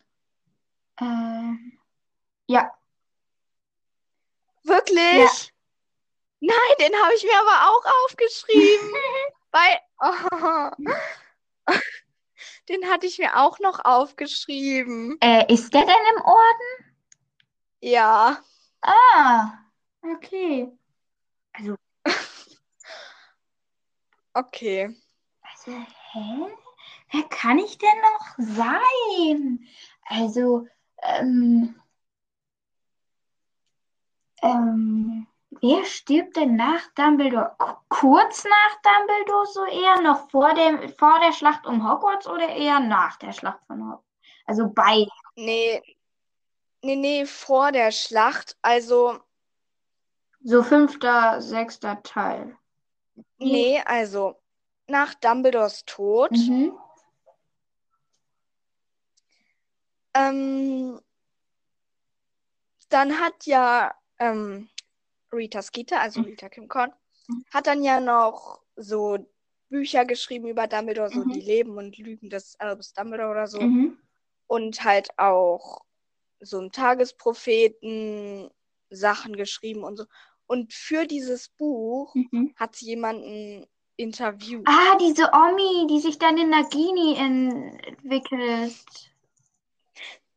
Ähm, 1.01 1.79
ja. 2.47 2.71
Wirklich? 4.63 4.97
Ja. 4.97 5.31
Nein, 6.39 6.75
den 6.79 6.95
habe 6.95 7.13
ich 7.15 7.23
mir 7.23 7.39
aber 7.39 7.69
auch 7.69 7.85
aufgeschrieben. 8.03 8.93
Weil, 9.51 9.79
oh, 9.99 10.71
den 12.69 12.89
hatte 12.89 13.07
ich 13.07 13.19
mir 13.19 13.37
auch 13.37 13.59
noch 13.59 13.83
aufgeschrieben. 13.85 15.17
Äh, 15.21 15.51
ist 15.53 15.73
der 15.73 15.81
denn 15.81 15.95
im 16.17 16.21
Orden? 16.23 16.95
Ja. 17.81 18.43
Ah, 18.81 19.53
okay. 20.01 20.71
Also, 21.53 21.75
Okay. 24.33 24.93
also, 25.41 25.71
hä? 26.11 26.55
Wer 27.11 27.23
kann 27.29 27.57
ich 27.57 27.77
denn 27.77 28.01
noch 28.01 28.35
sein? 28.57 29.65
Also, 30.07 30.67
ähm, 31.01 31.79
ähm, 34.41 35.27
wer 35.61 35.83
stirbt 35.85 36.35
denn 36.35 36.55
nach 36.55 36.81
Dumbledore? 36.95 37.55
K 37.57 37.81
kurz 37.89 38.43
nach 38.43 38.81
Dumbledore 38.81 39.45
so 39.47 39.65
eher? 39.65 40.01
Noch 40.01 40.29
vor 40.29 40.53
dem, 40.53 40.89
vor 40.89 41.19
der 41.19 41.31
Schlacht 41.33 41.65
um 41.65 41.89
Hogwarts 41.89 42.27
oder 42.27 42.47
eher 42.49 42.79
nach 42.79 43.17
der 43.17 43.31
Schlacht 43.33 43.59
von 43.67 43.81
Hogwarts? 43.83 44.03
Also 44.45 44.69
beide. 44.73 45.09
Nee, 45.35 45.81
nee, 46.81 46.95
nee, 46.95 47.25
vor 47.25 47.71
der 47.71 47.91
Schlacht. 47.91 48.57
Also, 48.61 49.19
So 50.41 50.61
fünfter, 50.63 51.41
sechster 51.41 52.01
Teil. 52.03 52.57
nee, 53.37 53.81
also 53.85 54.39
nach 54.87 55.13
Dumbledores 55.15 55.83
Tod. 55.85 56.31
Mhm. 56.31 56.77
Ähm, 60.13 61.01
dann 62.89 63.19
hat 63.19 63.45
ja 63.45 63.93
ähm, 64.19 64.69
Rita 65.35 65.61
Skeeter, 65.61 66.01
also 66.01 66.21
Mhm. 66.21 66.27
Rita 66.27 66.49
Kim 66.49 66.67
Korn, 66.67 66.91
Mhm. 67.27 67.45
hat 67.53 67.67
dann 67.67 67.83
ja 67.83 67.99
noch 67.99 68.61
so 68.75 69.17
Bücher 69.69 70.05
geschrieben 70.05 70.47
über 70.47 70.67
Dumbledore, 70.67 71.09
so 71.09 71.21
Mhm. 71.21 71.29
die 71.29 71.41
Leben 71.41 71.77
und 71.77 71.97
Lügen 71.97 72.29
des 72.29 72.59
Albus 72.59 72.93
Dumbledore 72.93 73.31
oder 73.31 73.47
so. 73.47 73.61
Mhm. 73.61 73.97
Und 74.47 74.83
halt 74.83 75.17
auch 75.17 75.83
so 76.39 76.59
im 76.59 76.71
Tagespropheten 76.71 78.49
Sachen 78.89 79.35
geschrieben 79.35 79.83
und 79.83 79.97
so. 79.97 80.05
Und 80.47 80.73
für 80.73 81.07
dieses 81.07 81.49
Buch 81.49 82.13
Mhm. 82.15 82.53
hat 82.55 82.75
sie 82.75 82.85
jemanden 82.87 83.65
interviewt. 83.97 84.67
Ah, 84.67 84.97
diese 84.99 85.31
Omi, 85.33 85.87
die 85.89 85.99
sich 85.99 86.19
dann 86.19 86.37
in 86.37 86.49
Nagini 86.49 87.15
entwickelt. 87.17 88.75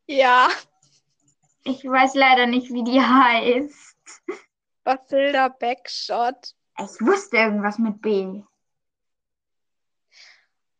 Ja, 0.06 0.48
Ich 1.64 1.84
weiß 1.84 2.14
leider 2.14 2.46
nicht, 2.46 2.72
wie 2.72 2.82
die 2.82 3.00
heißt. 3.00 3.96
Bathilda 4.88 5.48
Backshot. 5.48 6.54
Ich 6.78 6.98
wusste 7.02 7.36
irgendwas 7.36 7.78
mit 7.78 8.00
B. 8.00 8.42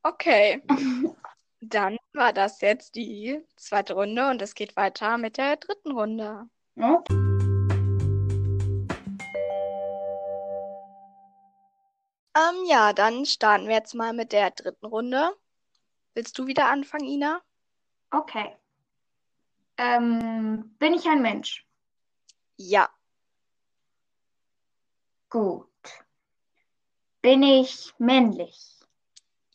Okay, 0.02 0.62
dann 1.60 1.98
war 2.14 2.32
das 2.32 2.62
jetzt 2.62 2.94
die 2.94 3.38
zweite 3.56 3.92
Runde 3.92 4.30
und 4.30 4.40
es 4.40 4.54
geht 4.54 4.74
weiter 4.76 5.18
mit 5.18 5.36
der 5.36 5.56
dritten 5.56 5.92
Runde. 5.92 6.48
Okay. 6.76 7.12
Ähm, 12.34 12.64
ja, 12.66 12.94
dann 12.94 13.26
starten 13.26 13.68
wir 13.68 13.74
jetzt 13.74 13.94
mal 13.94 14.14
mit 14.14 14.32
der 14.32 14.52
dritten 14.52 14.86
Runde. 14.86 15.36
Willst 16.14 16.38
du 16.38 16.46
wieder 16.46 16.70
anfangen, 16.70 17.04
Ina? 17.04 17.42
Okay. 18.10 18.56
Ähm, 19.76 20.74
bin 20.78 20.94
ich 20.94 21.06
ein 21.06 21.20
Mensch? 21.20 21.66
Ja, 22.56 22.88
Gut. 25.30 25.68
Bin 27.22 27.42
ich 27.42 27.92
männlich? 27.98 28.78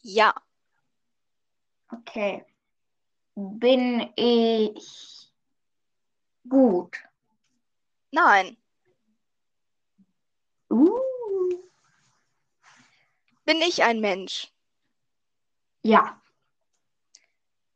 ja, 0.02 0.34
Okay. 1.92 2.46
Bin 3.36 4.12
ich 4.16 5.32
gut? 6.50 6.98
nein. 8.12 8.58
Uh. 10.70 11.00
Bin 13.46 13.62
ich 13.62 13.84
ein 13.84 14.00
Mensch? 14.00 14.52
Ja. 15.84 16.22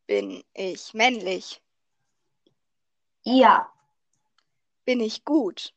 Bin 0.07 0.43
ich 0.53 0.93
männlich? 0.93 1.61
Ja. 3.23 3.71
Bin 4.85 4.99
ich 5.01 5.25
gut? 5.25 5.73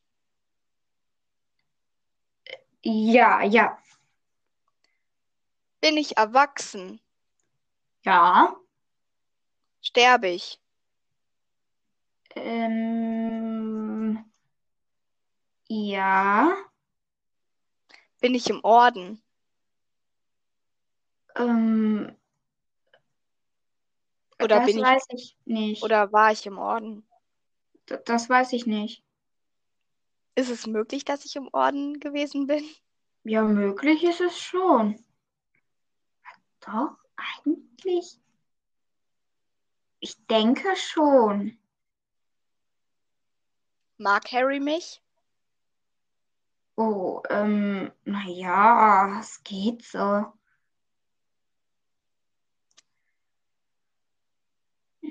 Ja, 2.82 3.42
ja. 3.42 3.78
Bin 5.80 5.96
ich 5.96 6.16
erwachsen? 6.16 7.00
Ja. 8.02 8.56
Sterbe 9.82 10.28
ich? 10.28 10.60
Ähm, 12.36 14.24
ja. 15.68 16.54
Bin 18.20 18.34
ich 18.34 18.48
im 18.50 18.62
Orden? 18.62 19.22
Ähm, 21.36 22.14
Oder 24.38 24.56
das 24.56 24.66
bin 24.66 24.76
ich- 24.78 24.82
weiß 24.84 25.06
ich 25.10 25.36
nicht. 25.44 25.82
Oder 25.82 26.12
war 26.12 26.32
ich 26.32 26.46
im 26.46 26.58
Orden? 26.58 27.06
D- 27.88 27.98
Das 28.04 28.28
weiß 28.28 28.52
ich 28.52 28.66
nicht. 28.66 29.02
Ist 30.34 30.50
es 30.50 30.66
möglich, 30.66 31.04
dass 31.04 31.24
ich 31.24 31.36
im 31.36 31.48
Orden 31.52 32.00
gewesen 32.00 32.46
bin? 32.46 32.64
Ja, 33.24 33.42
möglich 33.42 34.02
ist 34.04 34.20
es 34.20 34.38
schon. 34.38 35.04
Doch, 36.60 36.96
eigentlich. 37.16 38.18
Ich 40.00 40.26
denke 40.26 40.74
schon. 40.76 41.58
Mag 43.98 44.32
Harry 44.32 44.60
mich? 44.60 45.02
Oh, 46.76 47.20
ähm, 47.28 47.92
naja, 48.04 49.20
es 49.20 49.42
geht 49.42 49.84
so. 49.84 50.32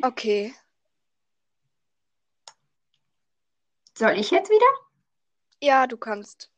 Okay. 0.01 0.55
Soll 3.95 4.17
ich 4.17 4.31
jetzt 4.31 4.49
wieder? 4.49 4.88
Ja, 5.61 5.87
du 5.87 5.97
kannst. 5.97 6.51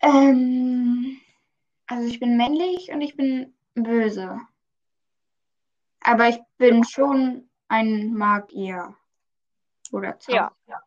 Ähm, 0.00 1.20
also 1.86 2.08
ich 2.08 2.20
bin 2.20 2.36
männlich 2.36 2.90
und 2.90 3.00
ich 3.00 3.16
bin 3.16 3.54
böse. 3.74 4.40
Aber 6.02 6.28
ich 6.28 6.38
bin 6.58 6.84
schon 6.84 7.48
ein 7.68 8.12
Magier. 8.14 8.96
Oder 9.92 10.18
Ja. 10.28 10.50
Zauberer. 10.66 10.82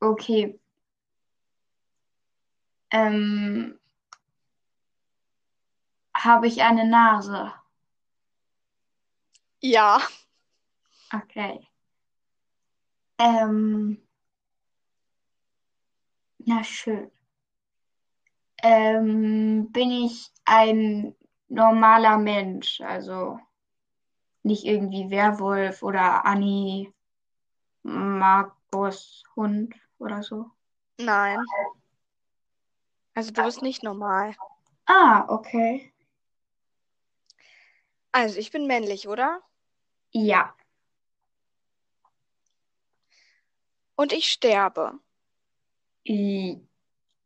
Okay. 0.00 0.58
Ähm, 2.90 3.78
habe 6.16 6.46
ich 6.46 6.62
eine 6.62 6.88
Nase? 6.88 7.52
Ja. 9.60 10.00
Okay. 11.12 11.66
Ähm, 13.18 14.00
na 16.38 16.62
schön. 16.64 17.10
Ähm, 18.62 19.70
bin 19.70 19.90
ich 19.90 20.30
ein 20.44 21.14
normaler 21.48 22.18
Mensch? 22.18 22.80
Also 22.80 23.38
nicht 24.42 24.64
irgendwie 24.64 25.10
Werwolf 25.10 25.82
oder 25.82 26.24
Annie 26.24 26.92
Markus 27.82 29.24
Hund 29.36 29.74
oder 29.98 30.22
so? 30.22 30.46
Nein. 30.98 31.38
Also 33.14 33.32
du 33.32 33.42
bist 33.42 33.62
nicht 33.62 33.82
normal. 33.82 34.34
Ah, 34.86 35.26
okay. 35.28 35.92
Also 38.12 38.38
ich 38.38 38.50
bin 38.50 38.66
männlich, 38.66 39.08
oder? 39.08 39.40
Ja. 40.12 40.54
Und 43.98 44.12
ich 44.12 44.26
sterbe. 44.26 44.92
I- 46.06 46.60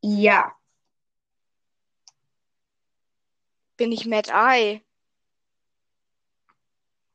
Ja. 0.01 0.57
Bin 3.77 3.93
ich 3.93 4.07
Mad 4.07 4.31
Eye? 4.33 4.81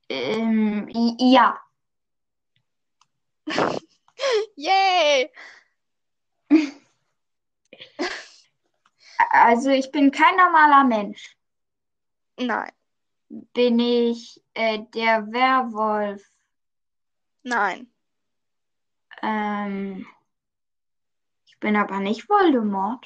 Ähm, 0.09 0.87
ja. 1.19 1.59
Yay! 4.55 5.29
Also 9.31 9.69
ich 9.71 9.91
bin 9.91 10.11
kein 10.11 10.35
normaler 10.35 10.83
Mensch. 10.83 11.35
Nein, 12.39 12.71
Bin 13.29 13.79
ich 13.79 14.41
äh, 14.53 14.79
der 14.93 15.31
Werwolf? 15.31 16.23
nein, 17.43 17.91
Ähm, 19.27 20.07
ich 21.45 21.59
bin 21.59 21.75
aber 21.75 21.99
nicht 21.99 22.29
Voldemort. 22.29 23.05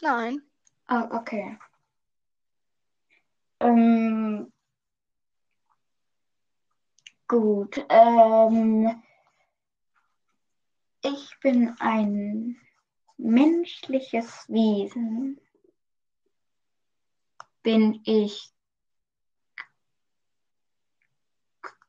nein. 0.00 0.40
Ah, 0.86 1.06
okay. 1.10 1.58
Ähm, 3.60 4.50
gut. 7.28 7.84
Ähm, 7.90 9.02
ich 11.02 11.38
bin 11.40 11.76
ein 11.78 12.56
menschliches 13.18 14.48
Wesen. 14.48 15.38
Bin 17.62 18.00
ich 18.04 18.50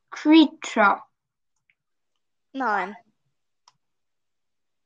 Creature? 0.09 1.06
Nein. 2.57 2.95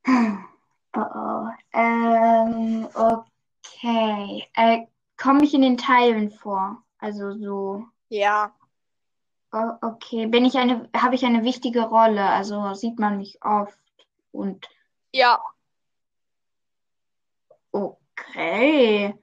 Oh, 0.94 1.00
oh. 1.00 1.48
Ähm, 1.72 2.86
okay. 2.94 4.46
Äh, 4.56 4.88
komme 5.16 5.46
ich 5.46 5.54
in 5.54 5.62
den 5.62 5.78
Teilen 5.78 6.32
vor? 6.32 6.84
Also 6.98 7.32
so. 7.32 7.86
Ja, 8.10 8.54
Oh, 9.54 9.74
okay. 9.82 10.28
Bin 10.28 10.46
ich 10.46 10.56
eine, 10.58 10.90
habe 10.96 11.16
ich 11.16 11.26
eine 11.26 11.44
wichtige 11.44 11.82
Rolle? 11.82 12.24
Also 12.24 12.74
sieht 12.74 13.00
man 13.00 13.18
mich 13.18 13.38
oft 13.44 13.78
und 14.32 14.70
ja, 15.14 15.42
okay. 17.72 19.14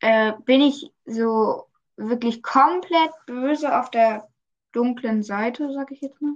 Äh, 0.00 0.32
bin 0.44 0.60
ich 0.60 0.92
so 1.04 1.66
wirklich 1.96 2.42
komplett 2.44 3.10
böse 3.26 3.76
auf 3.76 3.90
der 3.90 4.28
dunklen 4.70 5.24
Seite, 5.24 5.72
sag 5.72 5.90
ich 5.90 6.00
jetzt 6.00 6.22
mal? 6.22 6.34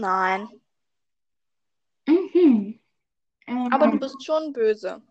Nein. 0.00 0.48
Mhm. 2.06 2.80
Aber 3.46 3.86
du 3.86 3.92
Ähm, 3.92 4.00
bist 4.00 4.24
schon 4.24 4.52
böse. 4.52 5.02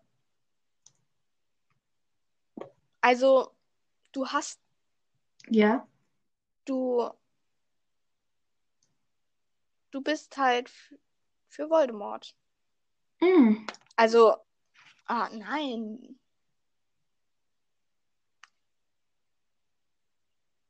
Also, 3.00 3.52
du 4.12 4.26
hast, 4.26 4.60
ja. 5.48 5.86
du, 6.64 7.10
du 9.90 10.00
bist 10.00 10.36
halt 10.36 10.70
für 11.48 11.68
Voldemort. 11.68 12.36
Mhm. 13.20 13.66
Also, 13.96 14.36
ah, 15.06 15.28
nein. 15.32 16.18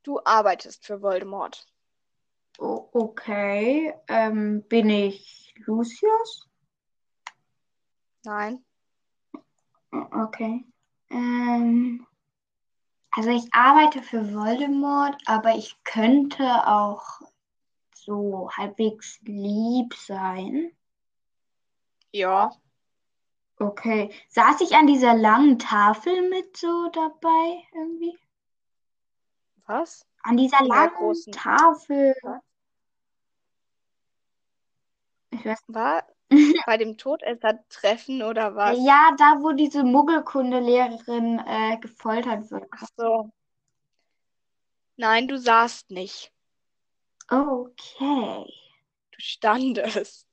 Du 0.02 0.20
arbeitest 0.24 0.84
für 0.84 1.00
Voldemort. 1.00 1.66
Okay. 2.58 3.94
Ähm, 4.08 4.62
bin 4.68 4.90
ich 4.90 5.42
ich 5.54 5.66
Lucius? 5.66 6.48
Nein. 8.24 8.64
Okay. 9.90 10.64
Ähm, 11.10 12.06
also 13.10 13.30
ich 13.30 13.52
arbeite 13.52 14.02
für 14.02 14.32
Voldemort, 14.32 15.16
aber 15.26 15.56
ich 15.56 15.82
könnte 15.84 16.66
auch 16.66 17.20
so 17.94 18.50
halbwegs 18.56 19.20
lieb 19.22 19.94
sein. 19.94 20.72
Ja. 22.12 22.52
Okay. 23.58 24.12
Saß 24.28 24.60
ich 24.62 24.74
an 24.74 24.86
dieser 24.86 25.14
langen 25.14 25.58
Tafel 25.58 26.28
mit 26.28 26.56
so 26.56 26.88
dabei 26.88 27.62
irgendwie? 27.74 28.18
Was? 29.66 30.06
An 30.22 30.36
dieser 30.36 30.62
langen 30.64 30.94
großen- 30.94 31.32
Tafel. 31.32 32.14
Ich 35.30 35.44
weiß 35.44 35.62
War 35.68 36.06
bei 36.66 36.76
dem 36.76 36.96
Todesser-Treffen 36.96 38.22
oder 38.22 38.54
was? 38.54 38.78
Ja, 38.78 39.14
da, 39.18 39.38
wo 39.42 39.52
diese 39.52 39.82
Muggelkundelehrerin 39.82 41.40
äh, 41.46 41.78
gefoltert 41.78 42.50
wird. 42.50 42.64
Ach 42.70 42.86
so. 42.96 43.30
Nein, 44.96 45.26
du 45.26 45.38
saßt 45.38 45.90
nicht. 45.90 46.32
Okay. 47.28 48.44
Du 49.10 49.18
standest. 49.18 50.28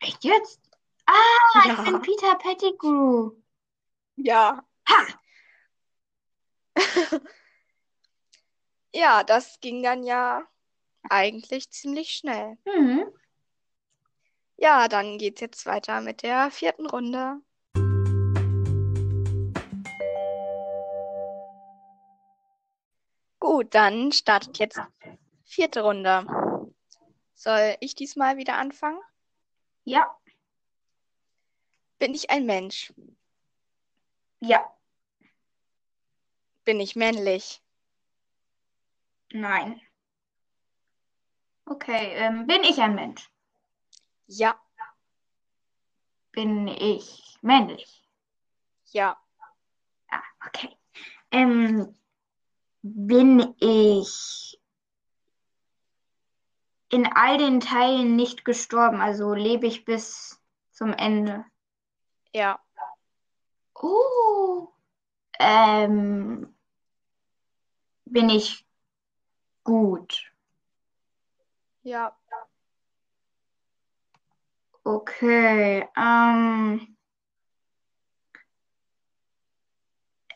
Echt 0.00 0.24
jetzt? 0.24 0.60
Ah, 1.06 1.12
ich 1.60 1.66
Ja. 1.66 1.82
bin 1.82 2.02
Peter 2.02 2.34
Pettigrew. 2.36 3.30
Ja. 4.16 4.62
Ha! 4.88 5.06
Ja, 8.96 9.24
das 9.24 9.60
ging 9.60 9.82
dann 9.82 10.04
ja 10.04 10.42
eigentlich 11.10 11.70
ziemlich 11.70 12.12
schnell. 12.12 12.56
Mhm. 12.64 13.04
Ja, 14.56 14.88
dann 14.88 15.18
geht's 15.18 15.42
jetzt 15.42 15.66
weiter 15.66 16.00
mit 16.00 16.22
der 16.22 16.50
vierten 16.50 16.86
Runde. 16.86 17.42
Gut, 23.38 23.74
dann 23.74 24.12
startet 24.12 24.58
jetzt 24.58 24.80
vierte 25.44 25.82
Runde. 25.82 26.26
Soll 27.34 27.76
ich 27.80 27.96
diesmal 27.96 28.38
wieder 28.38 28.56
anfangen? 28.56 29.02
Ja. 29.84 30.18
Bin 31.98 32.14
ich 32.14 32.30
ein 32.30 32.46
Mensch? 32.46 32.94
Ja. 34.40 34.74
Bin 36.64 36.80
ich 36.80 36.96
männlich? 36.96 37.60
Nein. 39.32 39.80
Okay, 41.66 42.12
ähm, 42.14 42.46
bin 42.46 42.62
ich 42.62 42.80
ein 42.80 42.94
Mensch? 42.94 43.28
Ja, 44.28 44.60
Bin 46.32 46.68
ich 46.68 47.38
männlich? 47.42 48.06
ja, 48.92 49.16
Ah, 50.10 50.22
okay. 50.46 50.68
Ähm, 51.30 51.94
bin 52.82 53.54
ich 53.58 54.60
in 56.90 57.06
all 57.06 57.38
den 57.38 57.60
Teilen 57.60 58.14
nicht 58.16 58.44
gestorben? 58.44 59.00
Also 59.00 59.34
lebe 59.34 59.66
ich 59.66 59.84
bis 59.84 60.40
zum 60.70 60.92
Ende? 60.92 61.44
ja, 62.32 62.60
Oh. 63.74 64.68
Ähm, 65.38 66.54
bin 68.06 68.30
ich 68.30 68.65
gut? 69.66 70.32
ja, 71.82 72.16
Okay. 74.84 75.86
Ähm, 75.96 76.96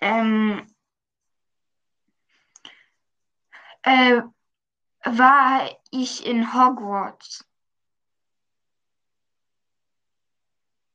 ähm, 0.01 0.67
äh, 3.83 4.23
war 5.05 5.71
ich 5.91 6.27
in 6.27 6.55
Hogwarts? 6.55 7.45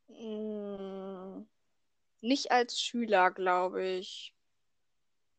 Mm, 0.10 1.45
Nicht 2.21 2.52
als 2.52 2.80
Schüler, 2.82 3.32
glaube 3.32 3.84
ich. 3.84 4.36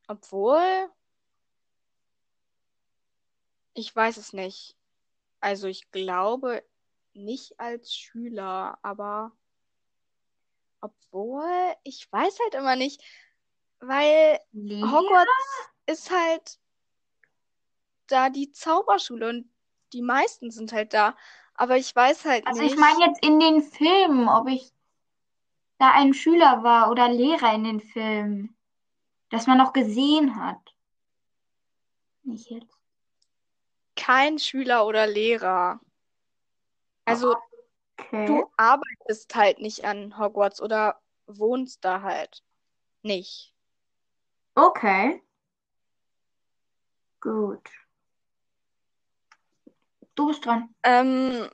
Obwohl, 0.08 0.90
ich 3.76 3.94
weiß 3.94 4.16
es 4.16 4.32
nicht. 4.32 4.76
Also 5.40 5.68
ich 5.68 5.90
glaube 5.90 6.64
nicht 7.12 7.60
als 7.60 7.94
Schüler, 7.94 8.78
aber 8.82 9.32
obwohl, 10.80 11.74
ich 11.84 12.10
weiß 12.10 12.38
halt 12.40 12.54
immer 12.54 12.76
nicht, 12.76 13.02
weil 13.80 14.40
Lehrer? 14.52 14.92
Hogwarts 14.92 15.70
ist 15.86 16.10
halt 16.10 16.58
da 18.06 18.30
die 18.30 18.52
Zauberschule 18.52 19.28
und 19.28 19.50
die 19.92 20.02
meisten 20.02 20.50
sind 20.50 20.72
halt 20.72 20.92
da. 20.94 21.16
Aber 21.54 21.76
ich 21.76 21.94
weiß 21.94 22.24
halt 22.24 22.46
Also 22.46 22.62
nicht. 22.62 22.74
ich 22.74 22.78
meine 22.78 23.06
jetzt 23.06 23.24
in 23.24 23.40
den 23.40 23.62
Filmen, 23.62 24.28
ob 24.28 24.48
ich 24.48 24.72
da 25.78 25.92
ein 25.92 26.14
Schüler 26.14 26.62
war 26.62 26.90
oder 26.90 27.08
Lehrer 27.08 27.54
in 27.54 27.64
den 27.64 27.80
Filmen, 27.80 28.56
dass 29.30 29.46
man 29.46 29.58
noch 29.58 29.72
gesehen 29.72 30.36
hat. 30.36 30.74
Nicht 32.22 32.50
jetzt. 32.50 32.76
Kein 34.06 34.38
Schüler 34.38 34.86
oder 34.86 35.04
Lehrer. 35.08 35.80
Also 37.06 37.34
Okay. 37.98 38.26
du 38.26 38.48
arbeitest 38.56 39.34
halt 39.34 39.58
nicht 39.58 39.84
an 39.84 40.16
Hogwarts 40.16 40.62
oder 40.62 41.00
wohnst 41.26 41.84
da 41.84 42.02
halt 42.02 42.44
nicht. 43.02 43.52
Okay. 44.54 45.20
Gut. 47.20 47.68
Du 50.14 50.28
bist 50.28 50.46
dran. 50.46 50.72
Ähm, 50.84 51.50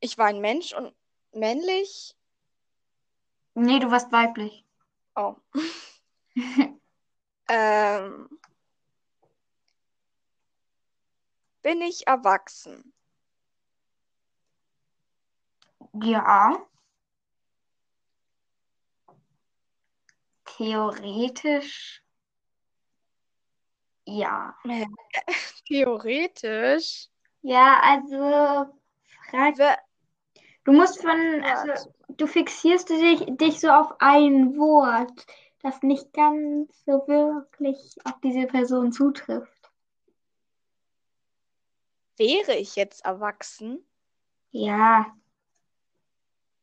ich 0.00 0.16
war 0.16 0.28
ein 0.28 0.40
Mensch 0.40 0.72
und 0.72 0.94
männlich. 1.32 2.16
Nee, 3.54 3.78
du 3.78 3.90
warst 3.90 4.10
weiblich. 4.10 4.64
Oh. 5.16 5.36
Ähm, 7.48 8.28
bin 11.66 11.82
ich 11.82 12.06
erwachsen? 12.06 12.92
Ja. 15.94 16.64
Theoretisch. 20.44 22.04
Ja. 24.04 24.56
Theoretisch. 25.66 27.08
Ja, 27.42 27.80
also 27.82 28.72
frag, 29.28 29.56
du 30.62 30.72
musst 30.72 31.02
von, 31.02 31.42
also 31.42 31.90
du 32.10 32.28
fixierst 32.28 32.90
dich, 32.90 33.24
dich 33.26 33.58
so 33.58 33.70
auf 33.70 33.92
ein 33.98 34.56
Wort, 34.56 35.26
das 35.62 35.82
nicht 35.82 36.12
ganz 36.12 36.84
so 36.84 37.08
wirklich 37.08 37.96
auf 38.04 38.20
diese 38.22 38.46
Person 38.46 38.92
zutrifft. 38.92 39.55
Wäre 42.18 42.54
ich 42.56 42.76
jetzt 42.76 43.04
erwachsen, 43.04 43.84
Ja, 44.52 45.14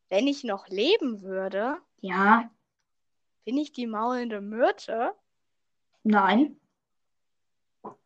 wenn 0.10 0.28
ich 0.28 0.44
noch 0.46 0.68
leben 0.70 1.22
würde? 1.24 1.78
ja, 2.02 2.50
Bin 3.46 3.58
ich 3.58 3.72
die 3.72 3.88
maulende 3.88 4.42
Myrte? 4.42 5.16
nein. 6.04 6.56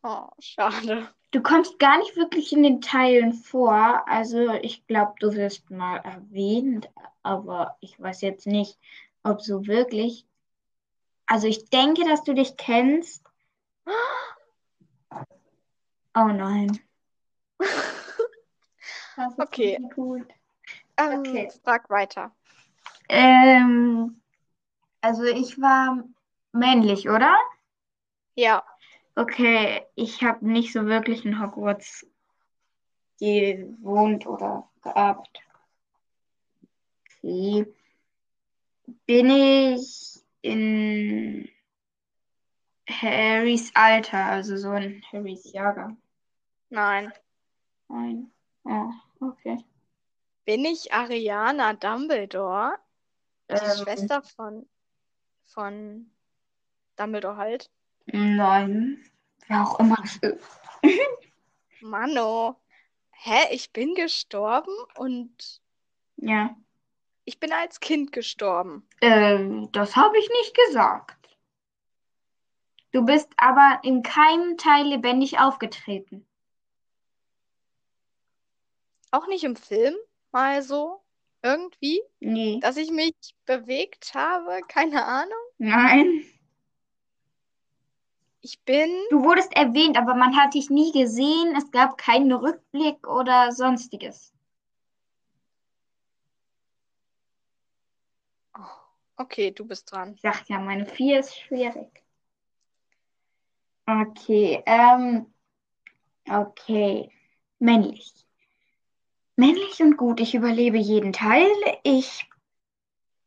Oh, 0.03 0.29
schade. 0.39 1.07
Du 1.31 1.41
kommst 1.41 1.77
gar 1.79 1.97
nicht 1.99 2.15
wirklich 2.15 2.51
in 2.53 2.63
den 2.63 2.81
Teilen 2.81 3.33
vor. 3.33 4.07
Also 4.07 4.53
ich 4.61 4.85
glaube, 4.87 5.13
du 5.19 5.33
wirst 5.33 5.69
mal 5.69 5.97
erwähnt, 5.97 6.89
aber 7.23 7.77
ich 7.81 7.99
weiß 7.99 8.21
jetzt 8.21 8.47
nicht, 8.47 8.79
ob 9.23 9.41
so 9.41 9.67
wirklich. 9.67 10.25
Also 11.25 11.47
ich 11.47 11.69
denke, 11.69 12.03
dass 12.05 12.23
du 12.23 12.33
dich 12.33 12.57
kennst. 12.57 13.23
Oh 16.15 16.27
nein. 16.33 16.79
Das 19.15 19.33
ist 19.33 19.39
Okay. 19.39 19.77
gut. 19.95 20.27
Ähm, 20.97 21.19
Okay. 21.19 21.51
frag 21.63 21.89
weiter. 21.89 22.31
Ähm, 23.09 24.21
also 25.01 25.23
ich 25.23 25.59
war 25.59 26.03
männlich, 26.53 27.09
oder? 27.09 27.35
Ja, 28.35 28.63
Okay, 29.15 29.83
ich 29.95 30.23
habe 30.23 30.47
nicht 30.47 30.71
so 30.73 30.85
wirklich 30.85 31.25
in 31.25 31.41
Hogwarts 31.41 32.05
gewohnt 33.19 34.25
oder 34.27 34.69
gearbeitet. 34.83 35.41
Okay. 37.23 37.65
Bin 39.07 39.29
ich 39.29 40.21
in 40.41 41.49
Harrys 42.89 43.71
Alter, 43.75 44.25
also 44.25 44.57
so 44.57 44.73
in 44.73 45.01
Harrys 45.11 45.51
Jahrgang? 45.53 45.97
nein. 46.69 47.11
Nein. 47.89 48.31
Oh. 48.65 48.91
okay. 49.21 49.63
Bin 50.45 50.65
ich 50.65 50.93
Ariana 50.93 51.73
Dumbledore? 51.73 52.77
Die 53.49 53.55
Ähm, 53.55 53.77
Schwester 53.83 54.21
von, 54.21 54.67
von 55.45 56.11
Dumbledore 56.95 57.37
halt. 57.37 57.69
nein. 58.07 59.03
Wer 59.47 59.63
auch 59.63 59.79
immer 59.79 59.97
es 60.03 60.17
ist. 60.17 60.59
Mano. 61.81 62.59
Hä? 63.11 63.53
Ich 63.53 63.71
bin 63.71 63.95
gestorben 63.95 64.73
und 64.95 65.61
Ja. 66.17 66.55
ich 67.23 67.39
bin 67.39 67.51
als 67.53 67.79
Kind 67.79 68.11
gestorben. 68.11 68.87
Ähm, 69.01 69.71
das 69.71 69.95
habe 69.95 70.17
ich 70.17 70.29
nicht 70.29 70.55
gesagt. 70.67 71.15
Du 72.91 73.05
bist 73.05 73.29
aber 73.37 73.79
in 73.83 74.01
keinem 74.03 74.57
Teil 74.57 74.87
lebendig 74.87 75.39
aufgetreten. 75.39 76.25
Auch 79.17 79.25
nicht 79.25 79.43
im 79.43 79.55
Film, 79.55 79.95
mal 80.31 80.61
so. 80.61 81.01
Irgendwie, 81.41 82.01
Nee. 82.19 82.59
dass 82.61 82.77
ich 82.77 82.91
mich 82.91 83.15
bewegt 83.45 84.13
habe. 84.13 84.61
Keine 84.67 85.05
Ahnung. 85.05 85.39
Nein. 85.57 86.23
Ich 88.41 88.61
bin. 88.61 88.91
Du 89.09 89.23
wurdest 89.23 89.55
erwähnt, 89.55 89.97
aber 89.97 90.13
man 90.13 90.37
hat 90.37 90.53
dich 90.53 90.69
nie 90.69 90.91
gesehen. 90.91 91.55
Es 91.55 91.71
gab 91.71 91.97
keinen 91.97 92.31
Rückblick 92.31 93.07
oder 93.07 93.51
sonstiges. 93.51 94.33
Oh, 98.55 98.61
okay, 99.15 99.49
du 99.49 99.65
bist 99.65 99.91
dran. 99.91 100.13
Ich 100.13 100.21
sag 100.21 100.47
ja, 100.47 100.59
meine 100.59 100.85
vier 100.85 101.21
ist 101.21 101.35
schwierig. 101.35 102.03
Okay, 103.87 104.61
ähm, 104.67 105.33
okay. 106.29 107.11
Männlich. 107.57 108.26
Männlich 109.37 109.79
und 109.81 109.97
gut, 109.97 110.19
ich 110.19 110.33
überlebe 110.33 110.77
jeden 110.77 111.13
Teil. 111.13 111.47
Ich 111.83 112.27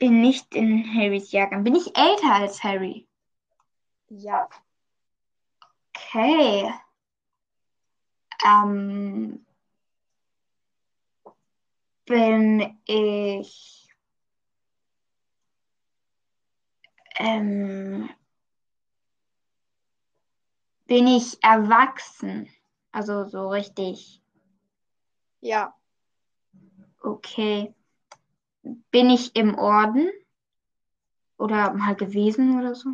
bin 0.01 0.21
nicht 0.21 0.55
in 0.57 0.85
Harrys 0.95 1.31
Jahrgang. 1.31 1.63
Bin 1.63 1.77
ich 1.77 1.97
älter 1.97 2.35
als 2.35 2.65
Harry? 2.65 3.07
Ja. 4.11 4.49
Okay. 5.97 6.69
Ähm, 8.45 9.47
bin 12.07 12.77
ich 12.87 13.89
ähm, 17.19 18.11
bin 20.87 21.07
ich 21.07 21.43
erwachsen? 21.43 22.49
Also 22.93 23.25
so 23.25 23.49
richtig. 23.49 24.21
Ja. 25.41 25.80
Okay. 27.01 27.75
Bin 28.63 29.11
ich 29.11 29.35
im 29.35 29.59
Orden? 29.59 30.11
Oder 31.39 31.73
mal 31.73 31.97
gewesen 31.97 32.59
oder 32.59 32.75
so? 32.75 32.91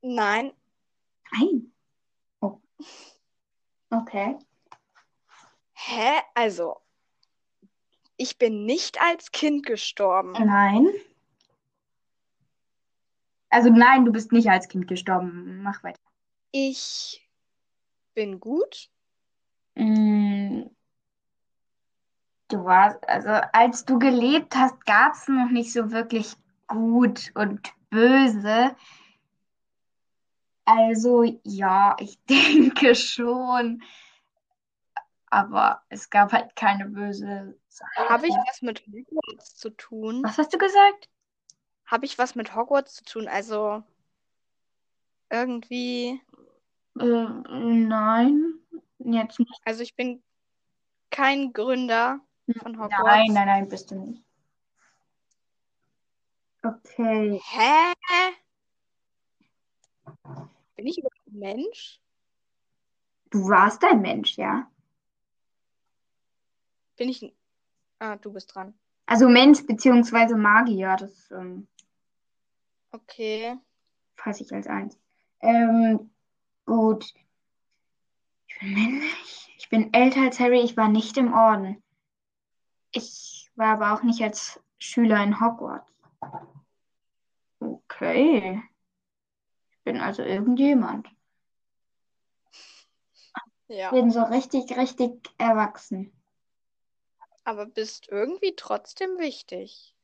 Nein. 0.00 0.52
Nein. 1.32 1.72
Oh. 2.40 2.60
Okay. 3.90 4.38
Hä? 5.72 6.20
Also, 6.34 6.76
ich 8.16 8.38
bin 8.38 8.64
nicht 8.64 9.00
als 9.00 9.32
Kind 9.32 9.66
gestorben. 9.66 10.32
Nein. 10.32 10.88
Also 13.50 13.70
nein, 13.70 14.04
du 14.04 14.12
bist 14.12 14.32
nicht 14.32 14.48
als 14.48 14.68
Kind 14.68 14.88
gestorben. 14.88 15.62
Mach 15.62 15.82
weiter. 15.82 15.98
Ich 16.52 17.28
bin 18.14 18.40
gut. 18.40 18.90
Mm, 19.74 20.07
Du 22.48 22.64
warst, 22.64 23.06
also 23.08 23.28
als 23.52 23.84
du 23.84 23.98
gelebt 23.98 24.56
hast, 24.56 24.84
gab 24.86 25.12
es 25.12 25.28
noch 25.28 25.50
nicht 25.50 25.72
so 25.72 25.90
wirklich 25.90 26.34
gut 26.66 27.30
und 27.34 27.72
böse. 27.90 28.74
Also 30.64 31.24
ja, 31.44 31.96
ich 31.98 32.18
denke 32.28 32.94
schon. 32.94 33.82
Aber 35.30 35.82
es 35.90 36.08
gab 36.08 36.32
halt 36.32 36.56
keine 36.56 36.86
böse 36.86 37.58
Habe 37.96 38.26
ich 38.26 38.34
was 38.34 38.62
mit 38.62 38.82
Hogwarts 38.86 39.56
zu 39.56 39.70
tun? 39.70 40.22
Was 40.24 40.38
hast 40.38 40.54
du 40.54 40.58
gesagt? 40.58 41.10
Habe 41.86 42.06
ich 42.06 42.18
was 42.18 42.34
mit 42.34 42.54
Hogwarts 42.54 42.94
zu 42.94 43.04
tun? 43.04 43.28
Also 43.28 43.82
irgendwie, 45.30 46.20
Äh, 46.98 47.04
nein, 47.04 48.54
jetzt 48.98 49.38
nicht. 49.38 49.60
also 49.64 49.82
ich 49.82 49.94
bin 49.96 50.22
kein 51.10 51.52
Gründer 51.52 52.20
von 52.54 52.72
Nein, 52.72 52.80
Hogwarts. 52.82 53.32
nein, 53.32 53.46
nein, 53.46 53.68
bist 53.68 53.90
du 53.90 53.96
nicht. 53.96 54.22
Okay. 56.62 57.40
Hä? 57.44 57.94
Bin 60.76 60.86
ich 60.86 60.98
überhaupt 60.98 61.26
ein 61.26 61.38
Mensch? 61.38 62.00
Du 63.30 63.48
warst 63.48 63.82
ein 63.84 64.00
Mensch, 64.00 64.36
ja? 64.36 64.70
Bin 66.96 67.08
ich 67.08 67.22
ein... 67.22 67.32
Ah, 68.00 68.16
du 68.16 68.32
bist 68.32 68.54
dran. 68.54 68.74
Also 69.06 69.28
Mensch 69.28 69.64
beziehungsweise 69.66 70.36
Magier, 70.36 70.96
das 70.96 71.30
ähm, 71.30 71.66
Okay. 72.90 73.56
fasse 74.16 74.42
ich 74.44 74.52
als 74.52 74.66
eins. 74.66 74.98
Ähm, 75.40 76.10
gut. 76.66 77.04
Ich 78.46 78.58
bin 78.60 78.72
männlich. 78.74 79.54
Ich 79.58 79.68
bin 79.68 79.92
älter 79.92 80.22
als 80.22 80.40
Harry. 80.40 80.60
Ich 80.60 80.76
war 80.76 80.88
nicht 80.88 81.16
im 81.16 81.32
Orden. 81.32 81.82
Ich 82.92 83.50
war 83.54 83.74
aber 83.74 83.94
auch 83.94 84.02
nicht 84.02 84.22
als 84.22 84.60
Schüler 84.78 85.22
in 85.22 85.40
Hogwarts. 85.40 85.92
Okay. 87.60 88.62
Ich 89.70 89.82
bin 89.84 90.00
also 90.00 90.22
irgendjemand. 90.22 91.08
Ja. 93.68 93.90
Bin 93.90 94.10
so 94.10 94.22
richtig, 94.22 94.76
richtig 94.76 95.30
erwachsen. 95.36 96.12
Aber 97.44 97.66
bist 97.66 98.08
irgendwie 98.08 98.54
trotzdem 98.56 99.18
wichtig. 99.18 99.94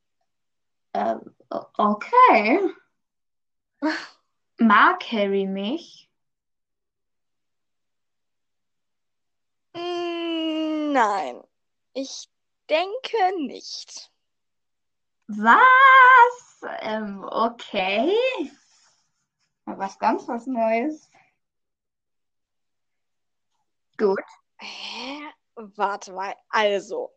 Ähm, 0.93 1.35
okay. 1.77 2.61
Mag 4.59 5.03
Harry 5.11 5.47
mich? 5.47 6.09
Mm, 9.75 10.93
Nein, 10.93 11.43
ich 11.93 12.29
denke 12.71 13.47
nicht. 13.47 14.11
Was? 15.27 16.63
Ähm, 16.81 17.25
okay. 17.25 18.17
Mal 19.65 19.79
Was 19.79 19.99
ganz 19.99 20.29
was 20.29 20.47
Neues. 20.47 21.11
Gut. 23.97 24.21
Hä? 24.59 25.21
Warte 25.57 26.13
mal. 26.13 26.35
Also, 26.49 27.11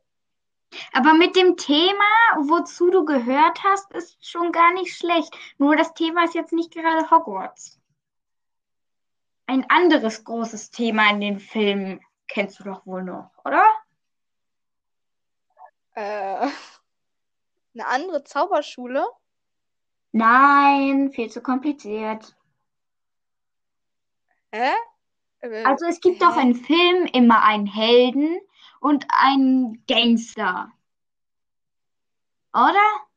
Aber 0.93 1.13
mit 1.13 1.35
dem 1.35 1.55
Thema, 1.57 2.03
wozu 2.37 2.91
du 2.91 3.05
gehört 3.05 3.63
hast, 3.63 3.91
ist 3.93 4.25
schon 4.25 4.51
gar 4.51 4.73
nicht 4.73 4.95
schlecht. 4.95 5.35
Nur 5.57 5.75
das 5.75 5.93
Thema 5.93 6.25
ist 6.25 6.35
jetzt 6.35 6.53
nicht 6.53 6.71
gerade 6.71 7.09
Hogwarts. 7.09 7.79
Ein 9.45 9.69
anderes 9.69 10.23
großes 10.23 10.71
Thema 10.71 11.09
in 11.09 11.21
den 11.21 11.39
Filmen 11.39 12.01
kennst 12.27 12.59
du 12.59 12.63
doch 12.65 12.85
wohl 12.85 13.03
noch, 13.03 13.31
oder? 13.45 13.63
Äh, 15.97 16.49
eine 17.73 17.87
andere 17.87 18.23
Zauberschule? 18.25 19.05
Nein, 20.11 21.11
viel 21.13 21.31
zu 21.31 21.41
kompliziert. 21.41 22.35
Hä? 24.51 24.73
Äh, 25.41 25.63
Also 25.63 25.85
es 25.85 26.01
gibt 26.01 26.21
doch 26.21 26.35
in 26.37 26.55
Filmen 26.55 27.07
immer 27.07 27.43
einen 27.43 27.67
Helden 27.67 28.39
und 28.79 29.05
einen 29.09 29.83
Gangster, 29.87 30.71
oder? 32.53 33.07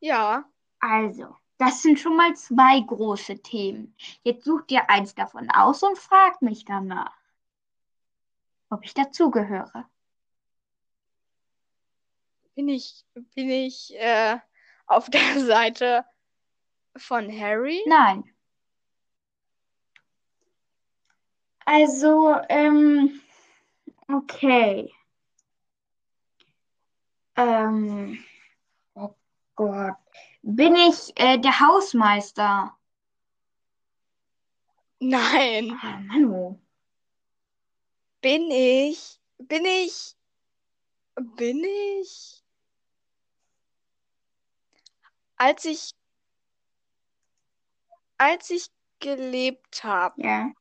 Ja, 0.00 0.44
Also, 0.80 1.36
das 1.58 1.80
sind 1.82 1.98
schon 1.98 2.16
mal 2.16 2.34
zwei 2.36 2.80
große 2.80 3.38
Themen. 3.42 3.96
Jetzt 4.24 4.44
such 4.44 4.62
dir 4.66 4.90
eins 4.90 5.14
davon 5.14 5.50
aus 5.50 5.82
und 5.82 5.96
frag 5.98 6.42
mich 6.42 6.64
danach, 6.66 7.16
ob 8.70 8.84
ich 8.84 8.94
dazugehöre. 8.94 9.88
Bin 12.60 12.68
ich, 12.68 13.06
bin 13.34 13.48
ich 13.48 13.94
äh, 13.96 14.38
auf 14.86 15.08
der 15.08 15.40
Seite 15.46 16.04
von 16.94 17.30
Harry? 17.32 17.82
Nein. 17.86 18.22
Also, 21.64 22.36
ähm, 22.50 23.22
okay. 24.12 24.92
Ähm, 27.36 28.22
oh 28.94 29.14
Gott. 29.54 29.96
Bin 30.42 30.76
ich 30.76 31.18
äh, 31.18 31.38
der 31.38 31.60
Hausmeister? 31.60 32.76
Nein. 34.98 35.78
Ah, 35.80 36.00
Manu. 36.00 36.60
Bin 38.20 38.50
ich, 38.50 39.18
bin 39.38 39.64
ich, 39.64 40.14
bin 41.36 41.64
ich, 41.64 42.40
als 45.40 45.64
ich, 45.64 45.94
als 48.18 48.50
ich 48.50 48.66
gelebt 49.00 49.82
habe, 49.82 50.22
Ja. 50.22 50.52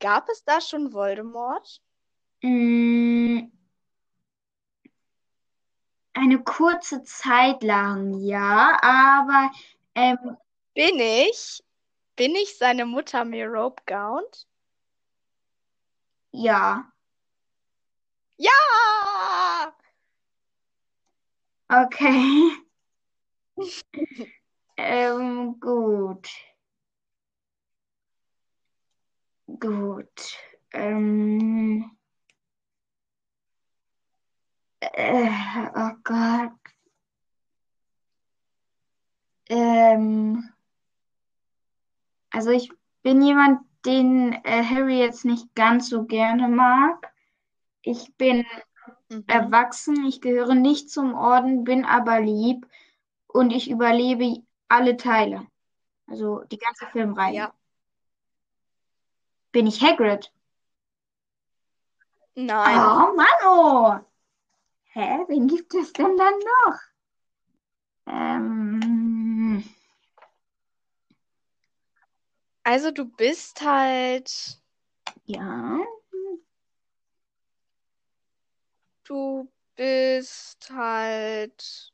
gab 0.00 0.28
es 0.30 0.44
da 0.44 0.60
schon 0.60 0.92
Voldemort? 0.92 1.80
Mm, 2.44 3.50
eine 6.14 6.42
kurze 6.42 7.02
Zeit 7.02 7.62
lang, 7.62 8.14
ja, 8.20 8.78
aber 8.82 9.50
ähm, 9.94 10.36
Bin 10.74 10.98
ich, 11.00 11.64
bin 12.16 12.34
ich 12.36 12.58
seine 12.58 12.84
Mutter 12.86 13.24
Merope 13.24 13.82
Gaunt? 13.86 14.46
ja. 16.32 16.90
Ja! 18.38 19.72
Okay. 21.72 22.61
Ähm, 24.76 25.58
gut. 25.60 26.28
Gut. 29.60 30.38
Ähm, 30.72 31.96
äh, 34.80 35.28
oh 35.74 35.92
Gott. 36.04 36.52
Ähm, 39.48 40.48
also 42.30 42.50
ich 42.50 42.70
bin 43.02 43.22
jemand, 43.22 43.60
den 43.84 44.32
äh, 44.44 44.62
Harry 44.62 45.00
jetzt 45.00 45.24
nicht 45.24 45.54
ganz 45.54 45.88
so 45.88 46.04
gerne 46.04 46.48
mag. 46.48 47.12
Ich 47.82 48.14
bin 48.16 48.44
Mhm. 49.08 49.24
erwachsen, 49.26 50.06
ich 50.06 50.20
gehöre 50.20 50.54
nicht 50.54 50.90
zum 50.90 51.14
Orden, 51.14 51.64
bin 51.64 51.84
aber 51.84 52.20
lieb 52.20 52.66
und 53.32 53.50
ich 53.50 53.70
überlebe 53.70 54.42
alle 54.68 54.96
Teile. 54.96 55.46
Also 56.06 56.44
die 56.44 56.58
ganze 56.58 56.86
Filmreihe. 56.86 57.34
Ja. 57.34 57.54
Bin 59.52 59.66
ich 59.66 59.82
Hagrid? 59.82 60.32
Nein. 62.34 62.78
Oh 62.78 63.14
Mann, 63.14 63.26
oh. 63.46 63.98
Hä? 64.84 65.24
Wen 65.28 65.46
gibt 65.48 65.74
es 65.74 65.92
denn 65.92 66.16
dann 66.16 66.34
noch? 66.38 66.78
Ähm, 68.06 69.02
Also 72.64 72.92
du 72.92 73.04
bist 73.04 73.60
halt, 73.62 74.60
ja. 75.24 75.80
du 79.04 79.50
bist 79.74 80.70
halt, 80.70 81.92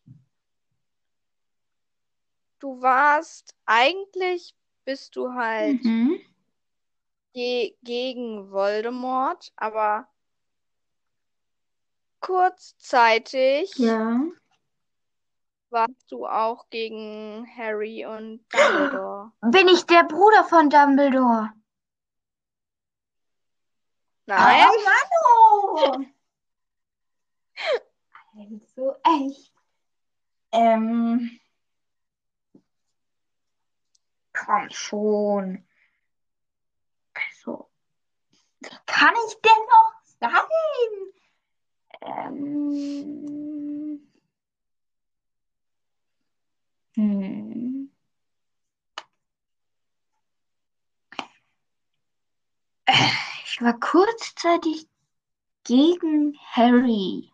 du 2.59 2.81
warst, 2.81 3.55
eigentlich 3.67 4.55
bist 4.85 5.17
du 5.17 5.33
halt 5.33 5.83
Mhm. 5.85 6.21
ge 7.35 7.77
gegen 7.83 8.51
Voldemort, 8.51 9.53
aber 9.57 10.09
kurzzeitig 12.21 13.73
Ja. 13.77 14.21
warst 15.71 16.11
du 16.11 16.27
auch 16.27 16.69
gegen 16.71 17.47
Harry 17.57 18.05
und 18.07 18.45
Dumbledore. 18.53 19.33
Bin 19.53 19.69
ich 19.69 19.85
der 19.85 20.05
Bruder 20.05 20.45
von 20.45 20.71
Dumbledore? 20.71 21.53
Nein? 24.27 24.67
Oh 24.69 24.85
Mann, 24.85 25.09
oh. 25.25 26.05
Also 28.39 28.95
echt. 29.05 29.53
Ähm, 30.53 31.41
komm 34.45 34.70
schon. 34.70 35.64
Also, 37.14 37.70
was 38.61 38.86
kann 38.86 39.14
ich 39.28 39.34
denn 39.41 39.62
noch 39.68 39.95
sagen? 40.20 41.12
Ähm, 42.03 44.01
hm. 46.95 47.91
Ich 53.45 53.61
war 53.61 53.78
kurzzeitig 53.80 54.89
gegen 55.64 56.39
Harry. 56.53 57.32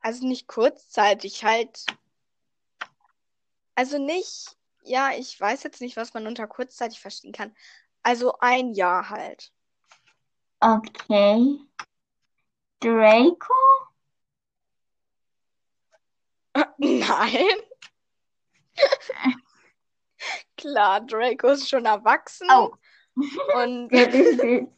Also 0.00 0.26
nicht 0.26 0.46
kurzzeitig, 0.46 1.42
halt. 1.44 1.86
Also 3.74 3.98
nicht, 3.98 4.58
ja, 4.84 5.10
ich 5.16 5.38
weiß 5.40 5.62
jetzt 5.64 5.80
nicht, 5.80 5.96
was 5.96 6.14
man 6.14 6.26
unter 6.26 6.46
kurzzeitig 6.46 7.00
verstehen 7.00 7.32
kann. 7.32 7.54
Also 8.02 8.34
ein 8.40 8.72
Jahr 8.74 9.08
halt. 9.10 9.50
Okay. 10.60 11.58
Draco? 12.80 13.54
Nein. 16.78 17.56
Klar, 20.56 21.00
Draco 21.02 21.48
ist 21.48 21.68
schon 21.68 21.84
erwachsen 21.84 22.48
Oh. 22.50 22.72
und? 23.58 23.90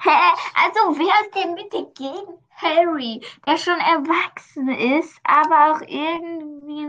Hä? 0.00 0.10
Also 0.54 0.80
wer 0.96 1.26
ist 1.26 1.34
denn 1.34 1.54
bitte 1.56 1.90
gegen 1.94 2.38
Harry, 2.50 3.20
der 3.46 3.56
schon 3.58 3.78
erwachsen 3.80 4.68
ist, 4.68 5.18
aber 5.24 5.72
auch 5.72 5.80
irgendwie 5.82 6.86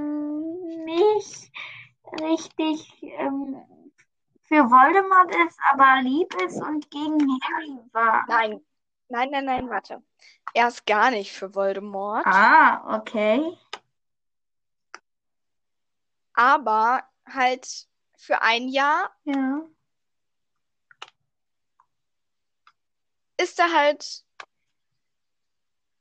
nicht 0.85 1.51
richtig 2.21 3.03
ähm, 3.03 3.63
für 4.43 4.69
Voldemort 4.69 5.33
ist, 5.47 5.59
aber 5.71 6.01
lieb 6.01 6.33
ist 6.43 6.61
und 6.61 6.89
gegen 6.91 7.19
Harry 7.43 7.79
war? 7.91 8.25
nein, 8.27 8.61
nein, 9.09 9.29
nein, 9.31 9.45
nein, 9.45 9.69
warte. 9.69 10.01
Er 10.53 10.67
ist 10.67 10.85
gar 10.85 11.11
nicht 11.11 11.31
für 11.31 11.53
Voldemort, 11.53 12.25
Ah, 12.25 12.97
okay. 12.97 13.57
aber 16.33 17.03
halt 17.31 17.87
für 18.17 18.41
ein 18.41 18.67
Jahr 18.69 19.11
Ja. 19.25 19.61
ist 23.37 23.59
er 23.59 23.71
halt, 23.73 24.23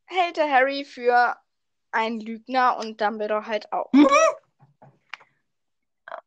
hält 0.07 0.39
er 0.39 0.51
Harry 0.51 0.85
für 0.85 1.37
einen 1.91 2.21
Lügner 2.21 2.77
und 2.79 3.01
Dumbledore 3.01 3.47
halt 3.47 3.73
auch. 3.73 3.91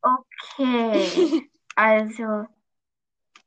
Okay. 0.02 1.48
Also 1.74 2.48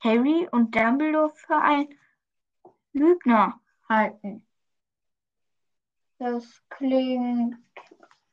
Harry 0.01 0.49
und 0.51 0.75
Dumbledore 0.75 1.31
für 1.31 1.57
einen 1.57 1.95
Lügner 2.95 3.61
halten. 3.87 4.47
Das 6.19 6.63
klingt 6.71 7.57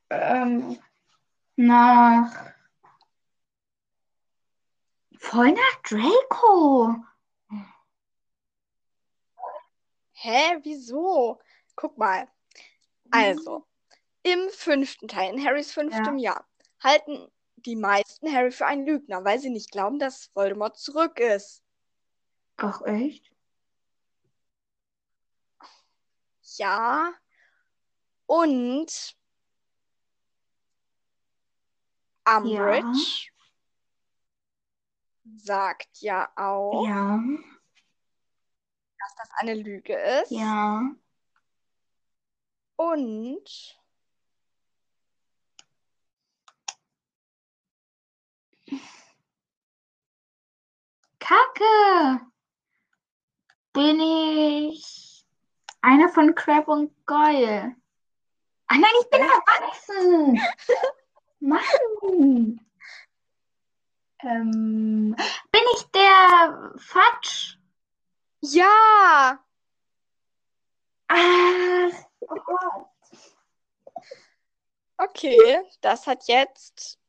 ähm, 0.09 0.79
nach 1.57 2.53
voll 5.19 5.51
nach 5.51 5.81
Draco. 5.83 6.95
Hä, 10.13 10.57
wieso? 10.63 11.39
Guck 11.75 11.97
mal. 11.97 12.27
Also, 13.11 13.67
im 14.23 14.49
fünften 14.49 15.07
Teil, 15.07 15.33
in 15.33 15.45
Harrys 15.45 15.73
fünftem 15.73 16.17
Jahr, 16.17 16.47
halten 16.81 17.29
die 17.65 17.75
meisten 17.75 18.31
Harry 18.31 18.51
für 18.51 18.65
einen 18.65 18.85
Lügner, 18.85 19.23
weil 19.23 19.39
sie 19.39 19.49
nicht 19.49 19.71
glauben, 19.71 19.99
dass 19.99 20.29
Voldemort 20.35 20.77
zurück 20.77 21.19
ist. 21.19 21.63
Ach 22.57 22.81
echt? 22.83 23.31
Ja. 26.57 27.13
Und 28.25 29.15
Umbridge 32.25 33.29
sagt 35.37 36.01
ja 36.01 36.31
auch, 36.35 36.85
Ja, 36.87 37.19
dass 38.99 39.15
das 39.15 39.29
eine 39.37 39.53
Lüge 39.55 39.95
ist. 40.21 40.31
ja. 40.31 40.91
Und 42.75 43.80
Kacke. 51.31 52.25
Bin 53.71 54.01
ich 54.01 55.25
einer 55.81 56.09
von 56.09 56.35
Crab 56.35 56.67
und 56.67 56.91
Goyle? 57.05 57.73
Ah 58.67 58.77
nein, 58.77 58.91
ich 59.01 59.09
bin 59.09 59.21
erwachsen. 59.21 60.41
Mann. 61.39 62.59
Ähm, 64.23 65.15
bin 65.51 65.61
ich 65.75 65.83
der 65.93 66.73
Fatsch? 66.75 67.57
Ja! 68.41 69.39
Ah, 71.07 71.89
oh 72.19 72.35
Gott. 72.45 72.89
Okay, 74.97 75.61
das 75.79 76.07
hat 76.07 76.27
jetzt 76.27 76.99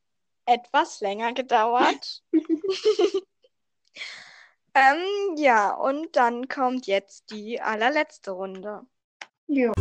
etwas 0.46 1.00
länger 1.00 1.32
gedauert. 1.32 2.22
ähm, 4.74 5.36
ja, 5.36 5.74
und 5.74 6.16
dann 6.16 6.48
kommt 6.48 6.86
jetzt 6.86 7.30
die 7.30 7.60
allerletzte 7.60 8.32
Runde. 8.32 8.82
Jo. 9.46 9.72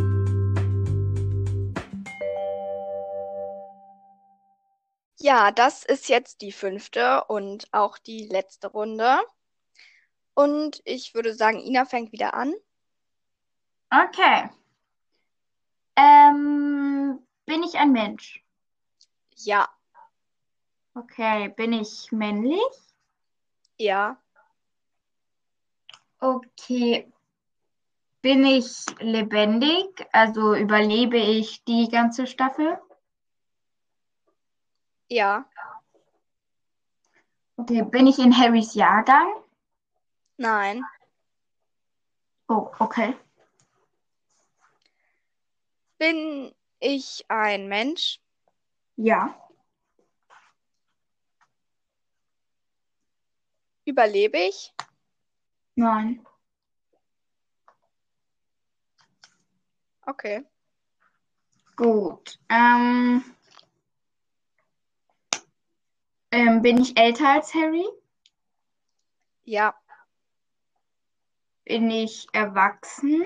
Ja, 5.20 5.52
das 5.52 5.86
ist 5.86 6.10
jetzt 6.10 6.42
die 6.42 6.52
fünfte 6.52 7.24
und 7.26 7.68
auch 7.72 7.98
die 7.98 8.26
letzte 8.26 8.68
Runde. 8.68 9.20
Und 10.34 10.82
ich 10.86 11.14
würde 11.14 11.34
sagen, 11.34 11.60
Ina 11.60 11.86
fängt 11.86 12.12
wieder 12.12 12.34
an. 12.34 12.54
Okay. 13.92 14.50
Ähm, 15.96 17.20
bin 17.46 17.64
ich 17.64 17.76
ein 17.78 17.92
Mensch? 17.92 18.44
Ja, 19.36 19.70
Okay. 20.94 21.50
Bin 21.50 21.74
ich 21.74 22.12
männlich? 22.12 22.62
ja, 23.78 24.18
Okay. 26.22 27.12
Bin 28.22 28.46
ich 28.46 28.86
lebendig? 29.00 30.08
Also 30.12 30.54
überlebe 30.56 31.18
ich 31.18 31.64
die 31.66 31.90
ganze 31.90 32.28
Staffel? 32.28 32.78
ja, 35.10 35.46
Okay. 37.58 37.84
Bin 37.84 38.08
ich 38.08 38.18
in 38.20 38.36
Harrys 38.38 38.74
Jahrgang? 38.76 39.28
nein, 40.38 40.90
Oh, 42.50 42.70
okay. 42.80 43.16
bin 45.98 46.54
ich 46.80 47.24
ein 47.30 47.68
Mensch? 47.68 48.20
Ja. 48.98 49.36
Überlebe 53.86 54.38
ich? 54.38 54.74
Nein. 55.82 56.22
Okay. 60.08 60.44
Gut. 61.76 62.38
Ähm, 62.50 63.24
ähm, 66.32 66.62
bin 66.62 66.80
ich 66.80 66.96
älter 67.00 67.30
als 67.30 67.52
Harry? 67.56 67.86
Ja, 69.44 69.76
Bin 71.66 71.90
ich 71.90 72.28
erwachsen? 72.32 73.24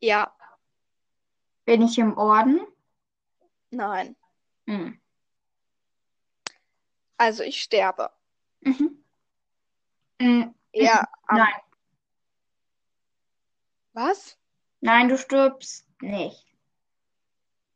ja, 0.00 0.34
Bin 1.66 1.82
ich 1.82 1.98
im 1.98 2.16
Orden? 2.16 2.60
nein. 3.70 4.16
Hm. 4.66 4.98
Also 7.18 7.42
ich 7.42 7.62
sterbe. 7.62 8.10
Mhm. 8.64 9.04
Hm, 10.20 10.54
Ja, 10.74 11.06
am- 11.26 11.38
Nein. 11.38 11.54
Was? 13.92 14.38
Nein, 14.80 15.08
du 15.08 15.18
stirbst 15.18 15.86
nicht. 16.00 16.46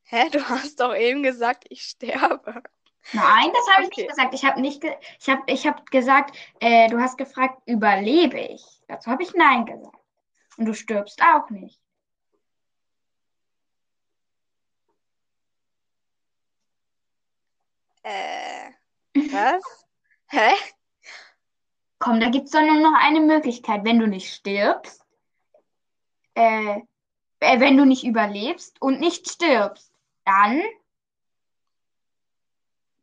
Hä? 0.05 0.29
Du 0.31 0.49
hast 0.49 0.81
doch 0.81 0.95
eben 0.95 1.23
gesagt, 1.23 1.65
ich 1.69 1.83
sterbe. 1.83 2.63
Nein, 3.13 3.53
das 3.53 3.75
habe 3.75 3.83
ich 3.83 3.89
Okay. 3.89 4.01
nicht 4.03 4.09
gesagt. 4.09 4.35
Ich 4.35 4.45
habe 4.45 4.61
nicht 4.61 4.81
ge 4.81 4.97
ich 5.21 5.29
habe 5.29 5.43
ich 5.47 5.67
hab 5.67 5.87
gesagt, 5.91 6.37
äh, 6.61 6.89
du 6.89 7.01
hast 7.01 7.19
gefragt, 7.19 7.61
überlebe 7.67 8.39
ich? 8.41 8.65
Dazu 8.89 9.11
habe 9.11 9.23
ich 9.23 9.35
Nein 9.35 9.67
gesagt. 9.67 9.97
Und 10.57 10.67
du 10.67 10.75
stirbst 10.75 11.21
auch 11.23 11.51
nicht. 11.51 11.81
Äh, 18.03 18.71
was? 19.33 19.63
Hä? 20.29 20.53
Komm, 21.99 22.21
da 22.21 22.29
gibt 22.31 22.47
es 22.47 22.51
doch 22.51 22.61
nur 22.61 22.81
noch 22.81 22.99
eine 23.01 23.21
Möglichkeit. 23.21 23.85
Wenn 23.85 23.99
du 23.99 24.07
nicht 24.07 24.33
stirbst, 24.33 25.03
äh, 26.35 26.81
äh, 27.41 27.61
wenn 27.61 27.77
du 27.77 27.85
nicht 27.87 28.05
überlebst 28.05 28.81
und 28.83 29.01
nicht 29.01 29.29
stirbst, 29.31 29.93
dann, 30.25 30.63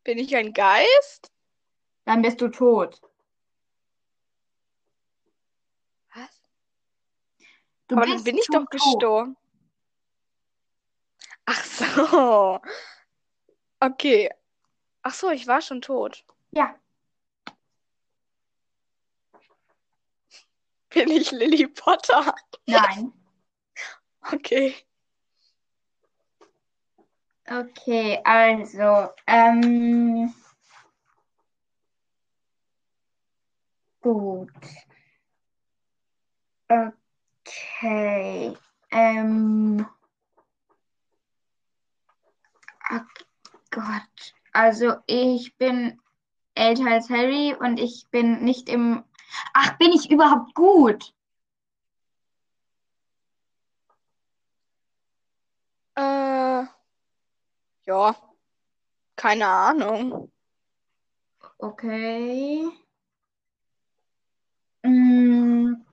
Bin 0.03 0.17
ich 0.17 0.35
ein 0.35 0.53
Geist? 0.53 1.31
dann 2.05 2.21
bist 2.21 2.41
du 2.41 2.49
tot. 2.49 3.01
Was? 6.13 6.41
Du 7.87 7.95
Aber 7.95 8.05
dann 8.05 8.23
bin 8.23 8.37
ich 8.37 8.47
doch 8.47 8.59
tot. 8.65 8.71
gestorben. 8.71 9.37
Ach 11.45 11.63
so. 11.63 12.59
Okay. 13.79 14.29
Ach 15.01 15.13
so, 15.13 15.29
ich 15.31 15.47
war 15.47 15.61
schon 15.61 15.81
tot. 15.81 16.25
Ja, 16.51 16.75
Bin 20.93 21.09
ich 21.09 21.31
Lily 21.31 21.67
Potter? 21.67 22.33
nein. 22.65 23.11
Okay. 24.31 24.75
Okay, 27.45 28.21
also, 28.23 29.09
ähm, 29.27 30.33
gut. 34.01 34.49
Okay, 36.69 38.55
ähm, 38.91 39.85
ach 42.89 43.03
Gott. 43.71 44.33
Also, 44.53 44.95
ich 45.07 45.57
bin 45.57 45.99
älter 46.55 46.85
als 46.85 47.09
Harry 47.09 47.55
und 47.59 47.79
ich 47.79 48.07
bin 48.09 48.43
nicht 48.43 48.69
im. 48.69 49.03
Ach, 49.53 49.77
bin 49.77 49.91
ich 49.93 50.09
überhaupt 50.11 50.53
gut? 50.55 51.13
Äh, 55.95 56.65
ja, 57.85 58.15
keine 59.15 59.47
Ahnung. 59.47 60.31
Okay. 61.59 62.69
Mm, 64.85 65.83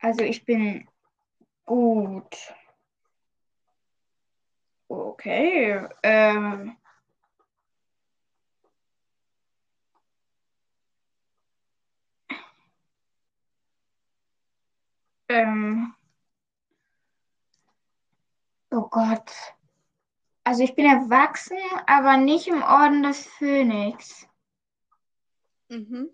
Also 0.00 0.22
ich 0.22 0.44
bin 0.44 0.88
gut. 1.66 2.36
Okay. 4.88 5.86
Ähm, 6.02 6.76
ähm, 15.28 15.94
oh 18.70 18.88
Gott. 18.88 19.30
Also 20.44 20.62
ich 20.62 20.74
bin 20.74 20.84
erwachsen, 20.84 21.58
aber 21.86 22.16
nicht 22.16 22.48
im 22.48 22.62
Orden 22.62 23.02
des 23.02 23.26
Phönix. 23.26 24.28
Mhm. 25.68 26.10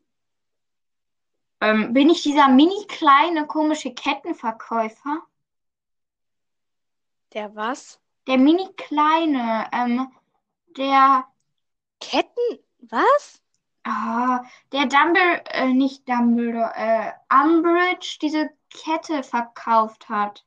Ähm, 1.60 1.92
bin 1.92 2.08
ich 2.08 2.22
dieser 2.22 2.48
mini 2.48 2.86
kleine 2.88 3.46
komische 3.46 3.92
Kettenverkäufer? 3.92 5.22
Der 7.34 7.54
was? 7.54 8.00
Der 8.26 8.38
mini 8.38 8.72
kleine, 8.76 9.68
ähm, 9.72 10.10
der 10.76 11.26
Ketten? 12.00 12.64
Was? 12.78 13.42
Ah, 13.82 14.44
der 14.72 14.86
Dumbledore, 14.86 15.42
äh, 15.46 15.72
nicht 15.72 16.08
Dumbledore, 16.08 16.72
äh, 16.76 17.12
Umbridge 17.32 18.18
diese 18.20 18.50
Kette 18.70 19.22
verkauft 19.22 20.08
hat. 20.08 20.44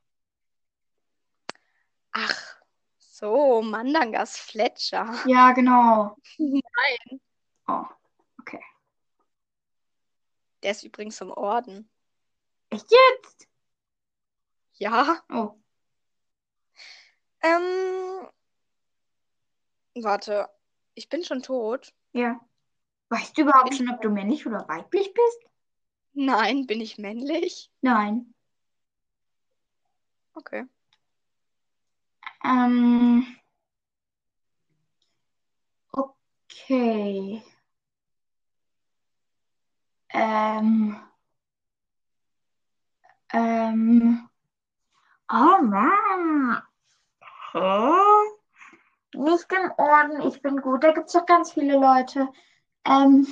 Ach, 2.12 2.56
so, 2.98 3.60
Mandangas 3.62 4.38
Fletcher. 4.38 5.14
Ja, 5.26 5.52
genau. 5.52 6.16
Nein. 6.38 7.20
Oh, 7.66 7.84
okay. 8.40 8.62
Der 10.62 10.70
ist 10.70 10.84
übrigens 10.84 11.20
im 11.20 11.30
Orden. 11.30 11.90
Echt 12.70 12.86
jetzt? 12.90 13.48
Ja. 14.74 15.22
Oh, 15.28 15.54
Ähm, 17.42 18.28
warte. 19.96 20.48
Ich 20.94 21.08
bin 21.08 21.24
schon 21.24 21.42
tot. 21.42 21.92
ja. 22.12 22.40
Weißt 23.14 23.38
du 23.38 23.42
überhaupt 23.42 23.70
Bin- 23.70 23.78
schon, 23.78 23.90
ob 23.90 24.02
du 24.02 24.10
männlich 24.10 24.44
oder 24.44 24.66
weiblich 24.68 25.14
bist? 25.14 25.38
Nein, 26.14 26.66
bin 26.66 26.80
ich 26.80 26.98
männlich? 26.98 27.70
Nein. 27.80 28.34
Okay. 30.34 30.64
Ähm, 32.44 33.24
okay. 35.92 37.40
Ähm, 40.08 41.00
ähm, 43.32 44.28
oh 45.30 45.62
Mann. 45.62 46.62
Hä? 47.52 47.92
Nicht 49.16 49.52
im 49.52 49.70
Orden, 49.76 50.20
ich 50.22 50.42
bin 50.42 50.56
gut. 50.60 50.82
Da 50.82 50.90
gibt 50.90 51.06
es 51.06 51.12
doch 51.12 51.26
ganz 51.26 51.52
viele 51.52 51.74
Leute. 51.78 52.28
Ähm, 52.86 53.26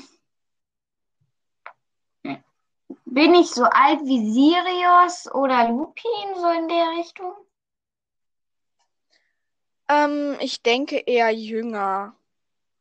bin 3.05 3.35
ich 3.35 3.51
so 3.51 3.65
alt 3.65 4.01
wie 4.05 4.33
Sirius 4.33 5.31
oder 5.35 5.69
Lupin, 5.69 6.35
so 6.35 6.49
in 6.49 6.69
der 6.69 6.91
Richtung? 6.99 7.35
Ähm, 9.89 10.37
ich 10.41 10.63
denke 10.63 10.97
eher 10.99 11.31
jünger. 11.31 12.17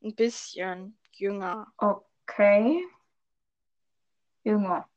Ein 0.01 0.15
bisschen 0.15 0.97
jünger. 1.11 1.67
Okay. 1.77 2.83
Jünger. 4.43 4.87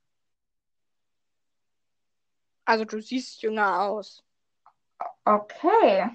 Also 2.65 2.85
du 2.85 3.01
siehst 3.01 3.43
jünger 3.43 3.83
aus. 3.83 4.25
Okay. 5.25 6.11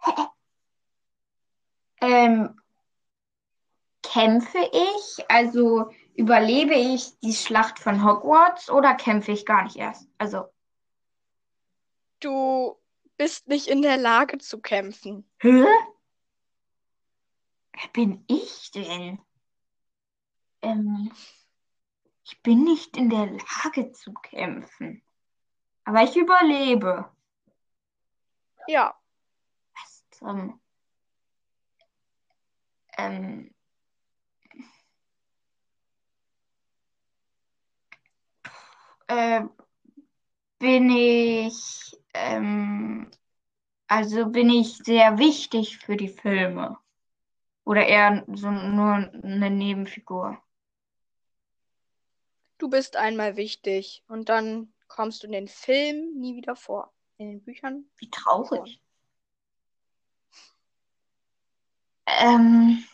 Ähm, 2.02 2.60
kämpfe 4.12 4.58
ich? 4.72 5.24
Also 5.30 5.90
überlebe 6.14 6.74
ich 6.74 7.18
die 7.20 7.32
Schlacht 7.32 7.78
von 7.78 8.04
Hogwarts 8.04 8.70
oder 8.70 8.94
kämpfe 8.94 9.32
ich 9.32 9.46
gar 9.46 9.64
nicht 9.64 9.76
erst? 9.76 10.08
Also. 10.18 10.52
Du 12.20 12.78
bist 13.16 13.48
nicht 13.48 13.66
in 13.66 13.82
der 13.82 13.96
Lage 13.96 14.38
zu 14.38 14.60
kämpfen. 14.60 15.28
Hä? 15.38 15.64
Wer 17.72 17.88
bin 17.92 18.24
ich 18.28 18.70
denn? 18.70 19.18
Ähm, 20.60 21.10
ich 22.24 22.40
bin 22.42 22.64
nicht 22.64 22.96
in 22.96 23.10
der 23.10 23.26
Lage 23.26 23.92
zu 23.92 24.12
kämpfen. 24.12 25.02
Aber 25.84 26.02
ich 26.02 26.16
überlebe. 26.16 27.10
Ja. 28.68 28.94
Was 29.74 30.04
zum. 30.10 30.60
Ähm. 32.96 33.52
Äh, 39.12 39.42
bin 40.62 40.90
ich. 40.90 41.98
Ähm, 42.14 43.10
also 43.88 44.26
bin 44.26 44.48
ich 44.48 44.76
sehr 44.76 45.18
wichtig 45.18 45.78
für 45.78 45.96
die 45.96 46.08
Filme. 46.08 46.78
Oder 47.64 47.86
eher 47.86 48.24
so 48.32 48.48
nur 48.48 48.94
eine 48.94 49.50
Nebenfigur. 49.50 50.40
Du 52.58 52.70
bist 52.70 52.96
einmal 52.96 53.36
wichtig 53.36 54.04
und 54.06 54.28
dann 54.28 54.72
kommst 54.86 55.22
du 55.22 55.26
in 55.26 55.32
den 55.32 55.48
Film 55.48 56.14
nie 56.14 56.36
wieder 56.36 56.54
vor. 56.54 56.92
In 57.16 57.28
den 57.28 57.42
Büchern. 57.42 57.84
Wie 57.96 58.10
traurig. 58.10 58.80
Ähm, 62.06 62.84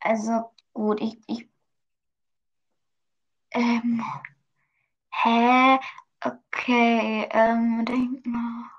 also 0.00 0.50
gut, 0.72 1.00
ich, 1.02 1.18
ich 1.26 1.53
ähm, 3.54 4.02
hä? 5.10 5.78
Okay, 6.20 7.28
ähm, 7.30 7.84
denk 7.84 8.26
mal. 8.26 8.70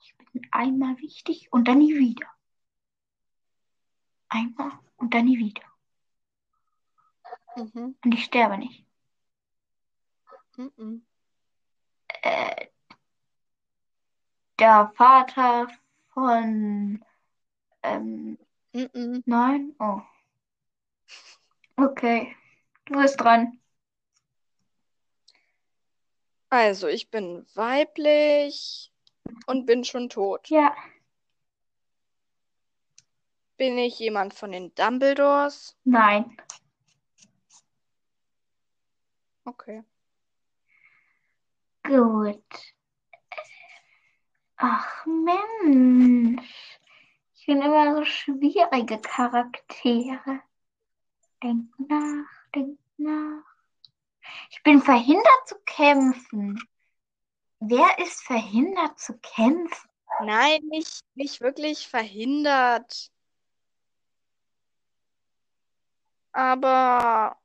Ich 0.00 0.16
bin 0.16 0.46
einmal 0.52 0.98
wichtig 0.98 1.48
und 1.52 1.68
dann 1.68 1.78
nie 1.78 1.94
wieder. 1.96 2.26
Einmal 4.28 4.72
und 4.96 5.14
dann 5.14 5.24
nie 5.24 5.38
wieder. 5.38 5.62
Mhm. 7.56 7.96
Und 8.04 8.14
ich 8.14 8.24
sterbe 8.24 8.58
nicht. 8.58 8.84
Mhm. 10.56 11.04
Äh, 12.22 12.66
der 14.58 14.92
Vater 14.96 15.68
von 16.12 17.04
ähm, 17.82 18.38
Mhm. 18.72 19.22
nein? 19.26 19.74
Oh. 19.78 20.00
Okay. 21.78 22.34
Du 22.86 22.94
bist 23.00 23.20
dran. 23.20 23.60
Also, 26.56 26.86
ich 26.86 27.10
bin 27.10 27.44
weiblich 27.56 28.92
und 29.48 29.66
bin 29.66 29.82
schon 29.82 30.08
tot. 30.08 30.48
Ja. 30.50 30.72
Bin 33.56 33.76
ich 33.76 33.98
jemand 33.98 34.34
von 34.34 34.52
den 34.52 34.72
Dumbledores? 34.76 35.76
Nein. 35.82 36.36
Okay. 39.44 39.82
Gut. 41.82 42.44
Ach 44.56 45.06
Mensch. 45.06 46.78
Ich 47.34 47.46
bin 47.46 47.62
immer 47.62 47.96
so 47.96 48.04
schwierige 48.04 49.00
Charaktere. 49.00 50.40
Denk 51.42 51.68
nach, 51.80 52.28
denk 52.54 52.78
nach. 52.96 53.53
Ich 54.56 54.62
bin 54.62 54.80
verhindert 54.80 55.48
zu 55.48 55.56
kämpfen. 55.66 56.62
Wer 57.58 57.98
ist 57.98 58.22
verhindert 58.22 59.00
zu 59.00 59.18
kämpfen? 59.18 59.90
Nein, 60.22 60.60
nicht, 60.68 61.04
nicht 61.16 61.40
wirklich 61.40 61.88
verhindert. 61.88 63.10
Aber 66.30 67.36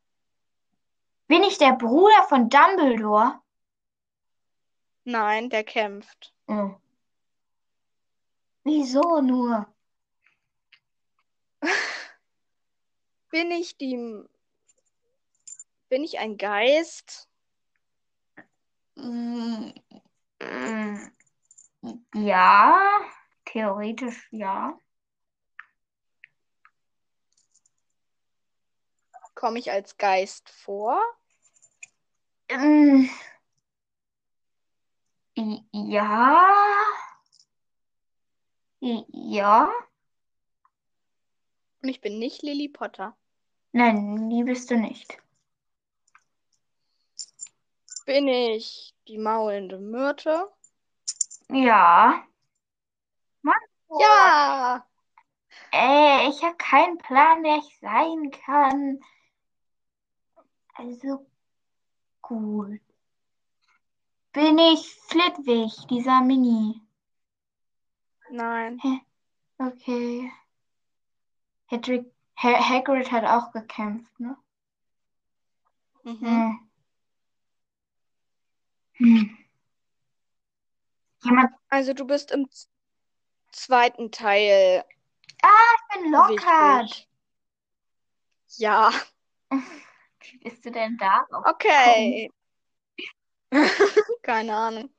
Bin 1.28 1.42
ich 1.42 1.58
der 1.58 1.74
Bruder 1.74 2.28
von 2.28 2.48
Dumbledore? 2.48 3.42
nein, 5.04 5.50
der 5.50 5.64
kämpft. 5.64 6.36
Oh. 6.48 6.76
Wieso 8.64 9.20
nur? 9.22 9.66
Bin 13.32 13.50
ich 13.50 13.78
die. 13.78 13.98
Bin 15.90 16.04
ich 16.04 16.20
ein 16.20 16.38
Geist? 16.38 17.28
Mm, 18.96 19.72
Ja, 22.14 22.80
theoretisch 23.46 24.28
ja. 24.32 24.78
Komme 29.34 29.58
ich 29.60 29.72
als 29.72 29.98
Geist 29.98 30.50
vor? 30.50 31.02
Mm, 32.52 33.06
Ja. 35.72 36.46
Ja. 38.82 39.72
Und 41.82 41.90
ich 41.90 42.02
bin 42.02 42.20
nicht 42.20 42.44
Lily 42.44 42.68
Potter. 42.68 43.16
Nein, 43.72 44.30
die 44.30 44.44
bist 44.44 44.70
du 44.72 44.78
nicht. 44.78 45.18
Bin 48.10 48.28
ich 48.28 48.96
die 49.08 49.20
maulende 49.20 49.78
Myrte? 49.78 50.50
Ja. 51.48 52.26
Mann, 53.44 53.54
Ja! 54.00 54.84
Ey, 55.70 56.28
ich 56.28 56.44
habe 56.44 56.58
keinen 56.58 56.98
Plan, 56.98 57.44
wer 57.44 57.58
ich 57.58 57.78
sein 57.80 58.32
kann. 58.32 59.00
Also 60.74 61.28
gut. 62.24 62.82
Bin 64.34 64.58
ich 64.58 64.92
Flitwick, 65.08 65.88
dieser 65.88 66.22
Mini? 66.22 66.82
Nein. 68.32 68.82
Okay. 69.60 70.32
Hedrick, 71.68 72.12
ha 72.38 72.70
Hagrid 72.70 73.12
hat 73.12 73.26
auch 73.26 73.52
gekämpft, 73.52 74.20
ne? 74.20 74.36
Mhm. 76.04 76.20
Hm. 76.22 76.69
Hm. 79.00 79.38
Jemand, 81.24 81.52
Also 81.70 81.94
du 81.94 82.06
bist 82.06 82.32
im 82.32 82.48
zweiten 83.52 84.12
Teil 84.12 84.84
ich 85.42 86.02
bin 86.02 86.12
Lockhart. 86.12 86.90
wichtig. 86.90 87.08
Ja, 88.58 88.92
Wie 89.50 90.38
bist 90.44 90.66
du 90.66 90.72
denn 90.72 90.98
da? 90.98 91.26
okay. 91.46 92.30
Keine 94.22 94.56
Ahnung. 94.56 94.90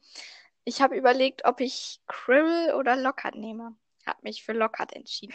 Ich 0.64 0.82
habe 0.82 0.96
überlegt, 0.96 1.44
ob 1.44 1.60
ich 1.60 2.00
Quirrell 2.06 2.74
oder 2.74 2.96
Lockhart 2.96 3.34
nehme. 3.34 3.76
Hab 4.06 4.22
mich 4.22 4.42
für 4.44 4.52
Lockhart 4.52 4.92
entschieden. 4.92 5.34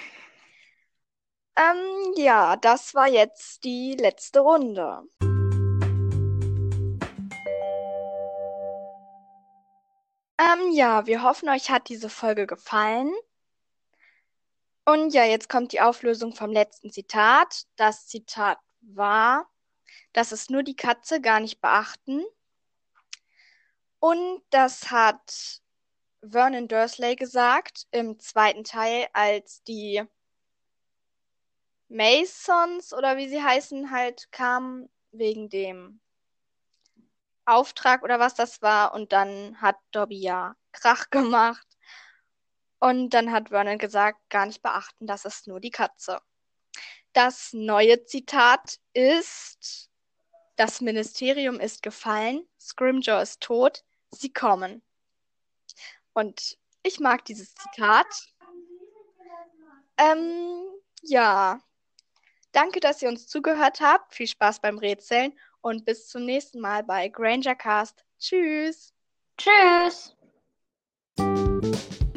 Ähm, 1.55 2.13
ja, 2.17 2.57
das 2.57 2.93
war 2.93 3.07
jetzt 3.07 3.63
die 3.63 3.95
letzte 3.97 4.41
Runde. 4.41 5.03
Ähm, 10.45 10.71
ja, 10.71 11.07
wir 11.07 11.23
hoffen, 11.23 11.49
euch 11.49 11.71
hat 11.71 11.89
diese 11.89 12.09
Folge 12.09 12.45
gefallen. 12.45 13.11
Und 14.85 15.13
ja, 15.13 15.25
jetzt 15.25 15.49
kommt 15.49 15.71
die 15.71 15.81
Auflösung 15.81 16.35
vom 16.35 16.51
letzten 16.51 16.91
Zitat. 16.91 17.65
Das 17.75 18.07
Zitat 18.07 18.59
war, 18.81 19.49
das 20.13 20.31
ist 20.31 20.51
nur 20.51 20.61
die 20.61 20.75
Katze 20.75 21.19
gar 21.19 21.39
nicht 21.39 21.61
beachten. 21.61 22.23
Und 23.99 24.43
das 24.51 24.91
hat 24.91 25.61
Vernon 26.21 26.67
Dursley 26.67 27.15
gesagt 27.15 27.87
im 27.89 28.19
zweiten 28.19 28.63
Teil, 28.63 29.07
als 29.13 29.63
die 29.63 30.03
Masons 31.87 32.93
oder 32.93 33.17
wie 33.17 33.29
sie 33.29 33.41
heißen 33.41 33.89
halt 33.89 34.31
kamen 34.31 34.89
wegen 35.11 35.49
dem 35.49 36.01
Auftrag 37.45 38.03
oder 38.03 38.19
was 38.19 38.35
das 38.35 38.61
war. 38.61 38.93
Und 38.93 39.11
dann 39.11 39.59
hat 39.61 39.77
Dobby 39.91 40.17
ja 40.19 40.55
Krach 40.71 41.09
gemacht. 41.11 41.67
Und 42.79 43.11
dann 43.11 43.31
hat 43.31 43.49
Vernon 43.49 43.77
gesagt, 43.77 44.19
gar 44.29 44.45
nicht 44.45 44.61
beachten, 44.61 45.07
das 45.07 45.25
ist 45.25 45.47
nur 45.47 45.59
die 45.59 45.71
Katze. 45.71 46.19
Das 47.13 47.53
neue 47.53 48.03
Zitat 48.03 48.79
ist, 48.93 49.89
das 50.57 50.81
Ministerium 50.81 51.59
ist 51.59 51.81
gefallen, 51.81 52.45
Scrimgeour 52.59 53.21
ist 53.21 53.41
tot, 53.41 53.83
sie 54.11 54.31
kommen. 54.31 54.83
Und 56.13 56.57
ich 56.83 56.99
mag 56.99 57.25
dieses 57.25 57.55
Zitat. 57.55 58.05
Ähm, 59.97 60.65
ja. 61.01 61.59
Danke, 62.51 62.79
dass 62.79 63.01
ihr 63.01 63.09
uns 63.09 63.27
zugehört 63.27 63.81
habt. 63.81 64.13
Viel 64.13 64.27
Spaß 64.27 64.61
beim 64.61 64.77
Rätseln 64.77 65.37
und 65.65 65.83
bis 65.83 66.07
zum 66.07 66.25
nächsten 66.25 66.59
Mal 66.59 66.83
bei 66.83 67.09
Grangercast. 67.09 68.05
Tschüss. 68.19 68.93
Tschüss. 69.35 70.15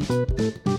You. 0.08 0.77